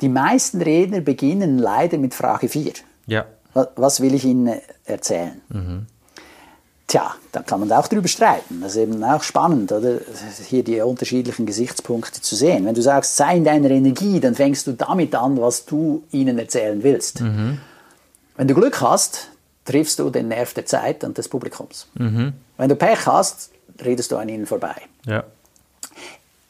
Die 0.00 0.08
meisten 0.08 0.60
Redner 0.60 1.00
beginnen 1.00 1.58
leider 1.58 1.98
mit 1.98 2.14
Frage 2.14 2.48
4. 2.48 2.72
Ja. 3.06 3.26
Was 3.76 4.00
will 4.00 4.14
ich 4.14 4.24
Ihnen 4.24 4.60
erzählen? 4.84 5.40
Mhm. 5.48 5.86
Tja, 6.86 7.14
da 7.30 7.42
kann 7.42 7.60
man 7.60 7.70
auch 7.70 7.86
drüber 7.86 8.08
streiten. 8.08 8.62
Das 8.62 8.72
ist 8.72 8.78
eben 8.82 9.04
auch 9.04 9.22
spannend, 9.22 9.70
oder? 9.70 10.00
Hier 10.48 10.64
die 10.64 10.80
unterschiedlichen 10.80 11.46
Gesichtspunkte 11.46 12.20
zu 12.20 12.34
sehen. 12.34 12.64
Wenn 12.64 12.74
du 12.74 12.82
sagst, 12.82 13.16
sei 13.16 13.36
in 13.36 13.44
deiner 13.44 13.70
Energie, 13.70 14.18
dann 14.18 14.34
fängst 14.34 14.66
du 14.66 14.72
damit 14.72 15.14
an, 15.14 15.40
was 15.40 15.66
du 15.66 16.02
ihnen 16.10 16.36
erzählen 16.36 16.82
willst. 16.82 17.20
Mhm. 17.20 17.58
Wenn 18.36 18.48
du 18.48 18.54
Glück 18.54 18.80
hast, 18.80 19.28
triffst 19.64 20.00
du 20.00 20.10
den 20.10 20.28
Nerv 20.28 20.52
der 20.54 20.66
Zeit 20.66 21.04
und 21.04 21.16
des 21.16 21.28
Publikums. 21.28 21.86
Mhm. 21.94 22.32
Wenn 22.60 22.68
du 22.68 22.76
Pech 22.76 23.06
hast, 23.06 23.52
redest 23.82 24.12
du 24.12 24.18
an 24.18 24.28
ihnen 24.28 24.44
vorbei. 24.44 24.74
Ja. 25.06 25.24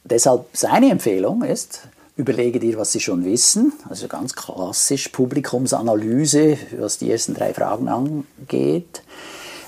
Deshalb 0.03 0.47
seine 0.53 0.91
Empfehlung 0.91 1.45
ist, 1.45 1.83
überlege 2.17 2.59
dir, 2.59 2.77
was 2.79 2.91
sie 2.91 2.99
schon 2.99 3.25
wissen. 3.25 3.73
Also 3.89 4.09
ganz 4.09 4.35
klassisch 4.35 5.07
Publikumsanalyse, 5.11 6.59
was 6.81 6.99
die 6.99 7.13
ersten 7.13 7.35
drei 7.35 7.55
Fragen 7.55 7.87
angeht 7.87 9.03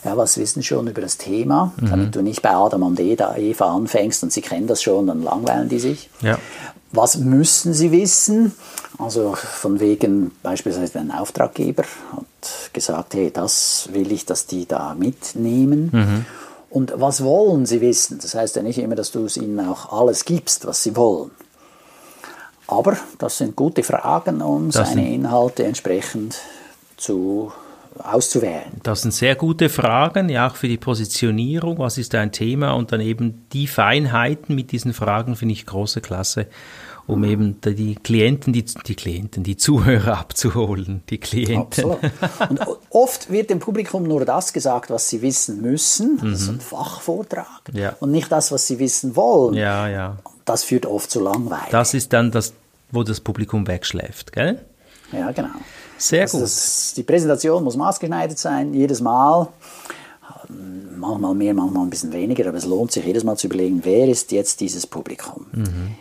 ja, 0.04 0.16
was 0.16 0.36
wissen 0.36 0.62
schon 0.62 0.88
über 0.88 1.00
das 1.00 1.16
Thema, 1.16 1.72
mhm. 1.76 1.90
damit 1.90 2.14
du 2.16 2.22
nicht 2.22 2.42
bei 2.42 2.50
Adam 2.50 2.82
und 2.82 2.98
Eva 2.98 3.74
anfängst 3.74 4.22
und 4.22 4.32
sie 4.32 4.40
kennen 4.40 4.66
das 4.66 4.82
schon, 4.82 5.06
dann 5.06 5.22
langweilen 5.22 5.68
die 5.68 5.78
sich. 5.78 6.10
Ja. 6.20 6.38
Was 6.92 7.16
müssen 7.16 7.72
sie 7.72 7.90
wissen? 7.90 8.52
Also 8.98 9.34
von 9.34 9.80
wegen 9.80 10.32
beispielsweise 10.42 10.98
ein 11.00 11.10
Auftraggeber 11.10 11.84
hat 12.12 12.72
gesagt, 12.72 13.14
hey, 13.14 13.30
das 13.30 13.88
will 13.92 14.12
ich, 14.12 14.26
dass 14.26 14.46
die 14.46 14.66
da 14.66 14.94
mitnehmen. 14.94 15.90
Mhm. 15.92 16.26
Und 16.68 16.92
was 16.96 17.22
wollen 17.24 17.66
sie 17.66 17.80
wissen? 17.80 18.18
Das 18.20 18.34
heißt 18.34 18.56
ja 18.56 18.62
nicht 18.62 18.78
immer, 18.78 18.94
dass 18.94 19.10
du 19.10 19.24
es 19.24 19.36
ihnen 19.36 19.60
auch 19.60 19.92
alles 19.92 20.24
gibst, 20.24 20.66
was 20.66 20.82
sie 20.82 20.96
wollen. 20.96 21.30
Aber 22.66 22.96
das 23.18 23.38
sind 23.38 23.56
gute 23.56 23.82
Fragen, 23.82 24.40
um 24.40 24.70
das 24.70 24.88
seine 24.88 25.12
Inhalte 25.12 25.64
entsprechend 25.64 26.36
zu 26.96 27.52
auszuwählen? 27.98 28.80
Das 28.82 29.02
sind 29.02 29.12
sehr 29.12 29.34
gute 29.34 29.68
Fragen, 29.68 30.28
ja 30.28 30.48
auch 30.48 30.56
für 30.56 30.68
die 30.68 30.76
Positionierung, 30.76 31.78
was 31.78 31.98
ist 31.98 32.14
ein 32.14 32.32
Thema 32.32 32.72
und 32.72 32.92
dann 32.92 33.00
eben 33.00 33.46
die 33.52 33.66
Feinheiten 33.66 34.54
mit 34.54 34.72
diesen 34.72 34.92
Fragen 34.92 35.36
finde 35.36 35.52
ich 35.54 35.66
große 35.66 36.00
Klasse, 36.00 36.46
um 37.06 37.20
mhm. 37.20 37.24
eben 37.24 37.60
die 37.60 37.96
Klienten, 37.96 38.52
die, 38.52 38.64
die 38.64 38.94
Klienten, 38.94 39.42
die 39.42 39.56
Zuhörer 39.56 40.18
abzuholen, 40.18 41.02
die 41.10 41.18
Klienten. 41.18 41.92
Absolut. 41.92 41.98
Und 42.48 42.60
oft 42.90 43.30
wird 43.30 43.50
dem 43.50 43.58
Publikum 43.58 44.04
nur 44.04 44.24
das 44.24 44.52
gesagt, 44.52 44.90
was 44.90 45.08
sie 45.08 45.22
wissen 45.22 45.60
müssen, 45.60 46.18
mhm. 46.22 46.32
ist 46.32 46.48
ein 46.48 46.60
Fachvortrag, 46.60 47.62
ja. 47.72 47.94
und 48.00 48.10
nicht 48.10 48.30
das, 48.30 48.52
was 48.52 48.66
sie 48.66 48.78
wissen 48.78 49.16
wollen. 49.16 49.54
Ja, 49.54 49.88
ja. 49.88 50.18
Das 50.44 50.64
führt 50.64 50.86
oft 50.86 51.10
zu 51.10 51.20
Langweil. 51.20 51.68
Das 51.70 51.94
ist 51.94 52.12
dann 52.12 52.30
das, 52.30 52.52
wo 52.90 53.02
das 53.02 53.20
Publikum 53.20 53.66
wegschläft, 53.66 54.32
gell? 54.32 54.60
Ja, 55.12 55.30
genau. 55.30 55.50
Sehr 56.02 56.22
also 56.22 56.38
gut. 56.38 56.44
Das, 56.44 56.94
die 56.96 57.02
Präsentation 57.02 57.62
muss 57.62 57.76
maßgeschneidert 57.76 58.38
sein, 58.38 58.74
jedes 58.74 59.00
Mal. 59.00 59.48
Manchmal 60.96 61.34
mehr, 61.34 61.54
manchmal 61.54 61.84
ein 61.84 61.90
bisschen 61.90 62.12
weniger, 62.12 62.48
aber 62.48 62.58
es 62.58 62.66
lohnt 62.66 62.92
sich 62.92 63.04
jedes 63.04 63.24
Mal 63.24 63.36
zu 63.36 63.46
überlegen, 63.46 63.80
wer 63.84 64.08
ist 64.08 64.32
jetzt 64.32 64.60
dieses 64.60 64.86
Publikum. 64.86 65.46
Mhm. 65.52 65.96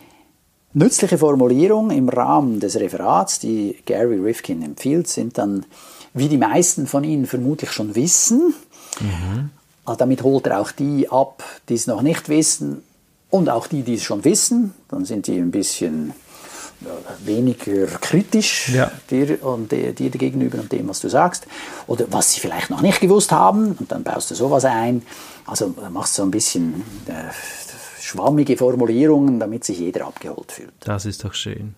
Nützliche 0.74 1.18
Formulierung 1.18 1.90
im 1.90 2.08
Rahmen 2.08 2.58
des 2.58 2.76
Referats, 2.76 3.38
die 3.38 3.76
Gary 3.84 4.18
Rifkin 4.18 4.62
empfiehlt, 4.62 5.06
sind 5.06 5.38
dann, 5.38 5.66
wie 6.14 6.28
die 6.28 6.38
meisten 6.38 6.86
von 6.86 7.04
Ihnen 7.04 7.26
vermutlich 7.26 7.70
schon 7.70 7.94
wissen, 7.94 8.54
mhm. 9.00 9.50
Also 9.84 9.98
damit 9.98 10.22
holt 10.22 10.46
er 10.46 10.60
auch 10.60 10.70
die 10.70 11.10
ab, 11.10 11.42
die 11.68 11.74
es 11.74 11.86
noch 11.86 12.02
nicht 12.02 12.28
wissen 12.28 12.82
und 13.30 13.48
auch 13.48 13.66
die, 13.66 13.82
die 13.82 13.94
es 13.94 14.02
schon 14.02 14.24
wissen. 14.24 14.74
Dann 14.88 15.04
sind 15.04 15.26
die 15.26 15.38
ein 15.38 15.50
bisschen 15.50 16.12
weniger 17.24 17.86
kritisch 18.00 18.68
ja. 18.70 18.90
dir 19.10 19.42
und 19.44 19.70
dir 19.72 19.92
gegenüber 19.92 20.58
und 20.58 20.70
dem, 20.72 20.88
was 20.88 21.00
du 21.00 21.08
sagst. 21.08 21.46
Oder 21.86 22.06
was 22.10 22.32
sie 22.32 22.40
vielleicht 22.40 22.70
noch 22.70 22.80
nicht 22.80 23.00
gewusst 23.00 23.32
haben 23.32 23.72
und 23.78 23.90
dann 23.90 24.02
baust 24.02 24.30
du 24.30 24.34
sowas 24.34 24.64
ein. 24.64 25.02
Also 25.46 25.74
machst 25.90 26.16
du 26.16 26.22
so 26.22 26.28
ein 26.28 26.30
bisschen 26.30 26.82
äh, 27.06 27.30
schwammige 28.00 28.56
Formulierungen, 28.56 29.40
damit 29.40 29.64
sich 29.64 29.78
jeder 29.78 30.06
abgeholt 30.06 30.52
fühlt. 30.52 30.72
Das 30.80 31.06
ist 31.06 31.24
doch 31.24 31.34
schön. 31.34 31.74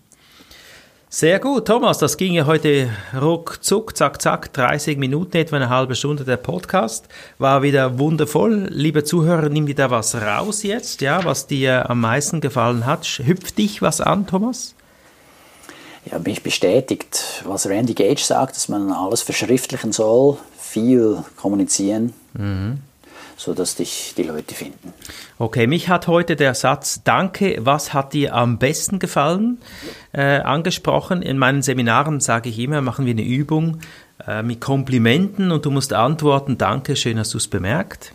Sehr 1.17 1.39
gut, 1.39 1.65
Thomas, 1.65 1.97
das 1.97 2.17
ging 2.17 2.33
ja 2.33 2.45
heute 2.45 2.89
ruckzuck, 3.17 3.95
zack, 3.95 4.21
zack, 4.21 4.51
30 4.51 4.97
Minuten, 4.97 5.37
etwa 5.37 5.55
eine 5.55 5.69
halbe 5.69 5.95
Stunde 5.95 6.25
der 6.25 6.35
Podcast. 6.35 7.07
War 7.37 7.63
wieder 7.63 7.99
wundervoll. 7.99 8.67
Liebe 8.69 9.05
Zuhörer, 9.05 9.47
nimm 9.47 9.65
dir 9.65 9.75
da 9.75 9.89
was 9.89 10.15
raus 10.15 10.63
jetzt, 10.63 10.99
ja, 10.99 11.23
was 11.23 11.47
dir 11.47 11.89
am 11.89 12.01
meisten 12.01 12.41
gefallen 12.41 12.85
hat. 12.85 13.05
Hüpft 13.05 13.57
dich 13.59 13.81
was 13.81 14.01
an, 14.01 14.27
Thomas? 14.27 14.75
Ja, 16.11 16.19
mich 16.19 16.43
bestätigt, 16.43 17.43
was 17.45 17.67
Randy 17.67 17.93
Gage 17.93 18.21
sagt, 18.21 18.55
dass 18.55 18.69
man 18.69 18.91
alles 18.91 19.21
verschriftlichen 19.21 19.91
soll, 19.91 20.37
viel 20.57 21.23
kommunizieren. 21.35 22.13
Mhm 22.33 22.79
so 23.37 23.53
dass 23.53 23.75
dich 23.75 24.13
die 24.17 24.23
Leute 24.23 24.55
finden. 24.55 24.93
Okay, 25.37 25.67
mich 25.67 25.89
hat 25.89 26.07
heute 26.07 26.35
der 26.35 26.53
Satz 26.53 27.01
Danke, 27.03 27.57
was 27.59 27.93
hat 27.93 28.13
dir 28.13 28.33
am 28.33 28.57
besten 28.57 28.99
gefallen 28.99 29.57
äh, 30.13 30.39
angesprochen. 30.39 31.21
In 31.21 31.37
meinen 31.37 31.61
Seminaren 31.61 32.19
sage 32.19 32.49
ich 32.49 32.59
immer, 32.59 32.81
machen 32.81 33.05
wir 33.05 33.11
eine 33.11 33.23
Übung 33.25 33.79
äh, 34.25 34.41
mit 34.41 34.61
Komplimenten 34.61 35.51
und 35.51 35.65
du 35.65 35.71
musst 35.71 35.93
antworten, 35.93 36.57
danke, 36.57 36.95
schön 36.95 37.19
hast 37.19 37.33
du 37.33 37.37
es 37.37 37.47
bemerkt. 37.47 38.13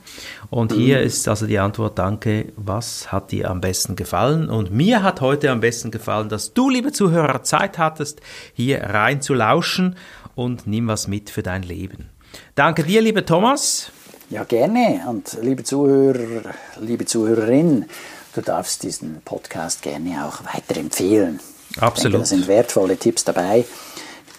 Und 0.51 0.73
hier 0.73 0.99
mhm. 0.99 1.05
ist 1.05 1.29
also 1.29 1.47
die 1.47 1.59
Antwort, 1.59 1.99
danke, 1.99 2.53
was 2.57 3.13
hat 3.13 3.31
dir 3.31 3.51
am 3.51 3.61
besten 3.61 3.95
gefallen? 3.95 4.51
Und 4.51 4.73
mir 4.73 5.03
hat 5.03 5.21
heute 5.21 5.51
am 5.51 5.61
besten 5.61 5.93
gefallen, 5.93 6.29
dass 6.29 6.55
du, 6.55 6.69
liebe 6.69 6.91
Zuhörer, 6.91 7.45
Zeit 7.45 7.79
hattest, 7.79 8.21
hier 8.53 8.83
rein 8.83 9.23
zu 9.23 9.33
lauschen 9.33 9.97
und 10.35 10.67
nimm 10.67 10.89
was 10.89 11.07
mit 11.07 11.31
für 11.31 11.45
dein 11.45 11.63
Leben. 11.63 12.11
Danke 12.57 12.83
dir, 12.83 13.01
lieber 13.01 13.25
Thomas. 13.25 13.93
Ja, 14.29 14.45
gerne. 14.45 15.03
Und 15.09 15.39
liebe 15.41 15.63
Zuhörer, 15.63 16.55
liebe 16.81 17.05
Zuhörerin, 17.05 17.87
du 18.35 18.41
darfst 18.41 18.83
diesen 18.83 19.23
Podcast 19.25 19.83
gerne 19.83 20.27
auch 20.27 20.41
weiterempfehlen. 20.55 21.41
Absolut. 21.79 22.15
Denke, 22.15 22.19
da 22.19 22.25
sind 22.25 22.49
wertvolle 22.49 22.97
Tipps 22.97 23.25
dabei. 23.25 23.65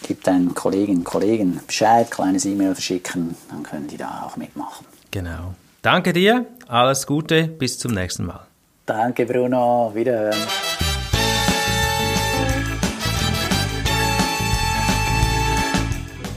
Gib 0.07 0.23
deinen 0.23 0.53
Kolleginnen 0.53 0.99
und 0.99 1.03
Kollegen 1.03 1.59
Bescheid, 1.65 2.09
kleines 2.09 2.45
E-Mail 2.45 2.73
verschicken, 2.73 3.35
dann 3.49 3.63
können 3.63 3.87
die 3.87 3.97
da 3.97 4.23
auch 4.25 4.35
mitmachen. 4.35 4.85
Genau. 5.11 5.53
Danke 5.81 6.13
dir, 6.13 6.45
alles 6.67 7.07
Gute, 7.07 7.47
bis 7.47 7.79
zum 7.79 7.93
nächsten 7.93 8.25
Mal. 8.25 8.45
Danke 8.85 9.25
Bruno, 9.25 9.91
wiederhören. 9.95 10.37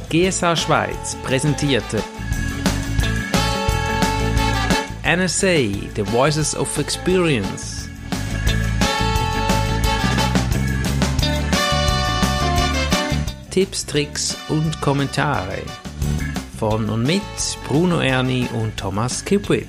GSA 0.08 0.56
Schweiz 0.56 1.16
präsentierte 1.24 2.02
NSA, 5.04 5.56
The 5.94 6.06
Voices 6.06 6.56
of 6.56 6.78
Experience. 6.78 7.90
Tipps, 13.50 13.84
Tricks 13.84 14.38
und 14.48 14.80
Kommentare 14.80 15.58
von 16.58 16.88
und 16.88 17.02
mit 17.02 17.22
Bruno 17.66 18.00
Erni 18.00 18.48
und 18.54 18.76
Thomas 18.76 19.24
Kipwit. 19.24 19.68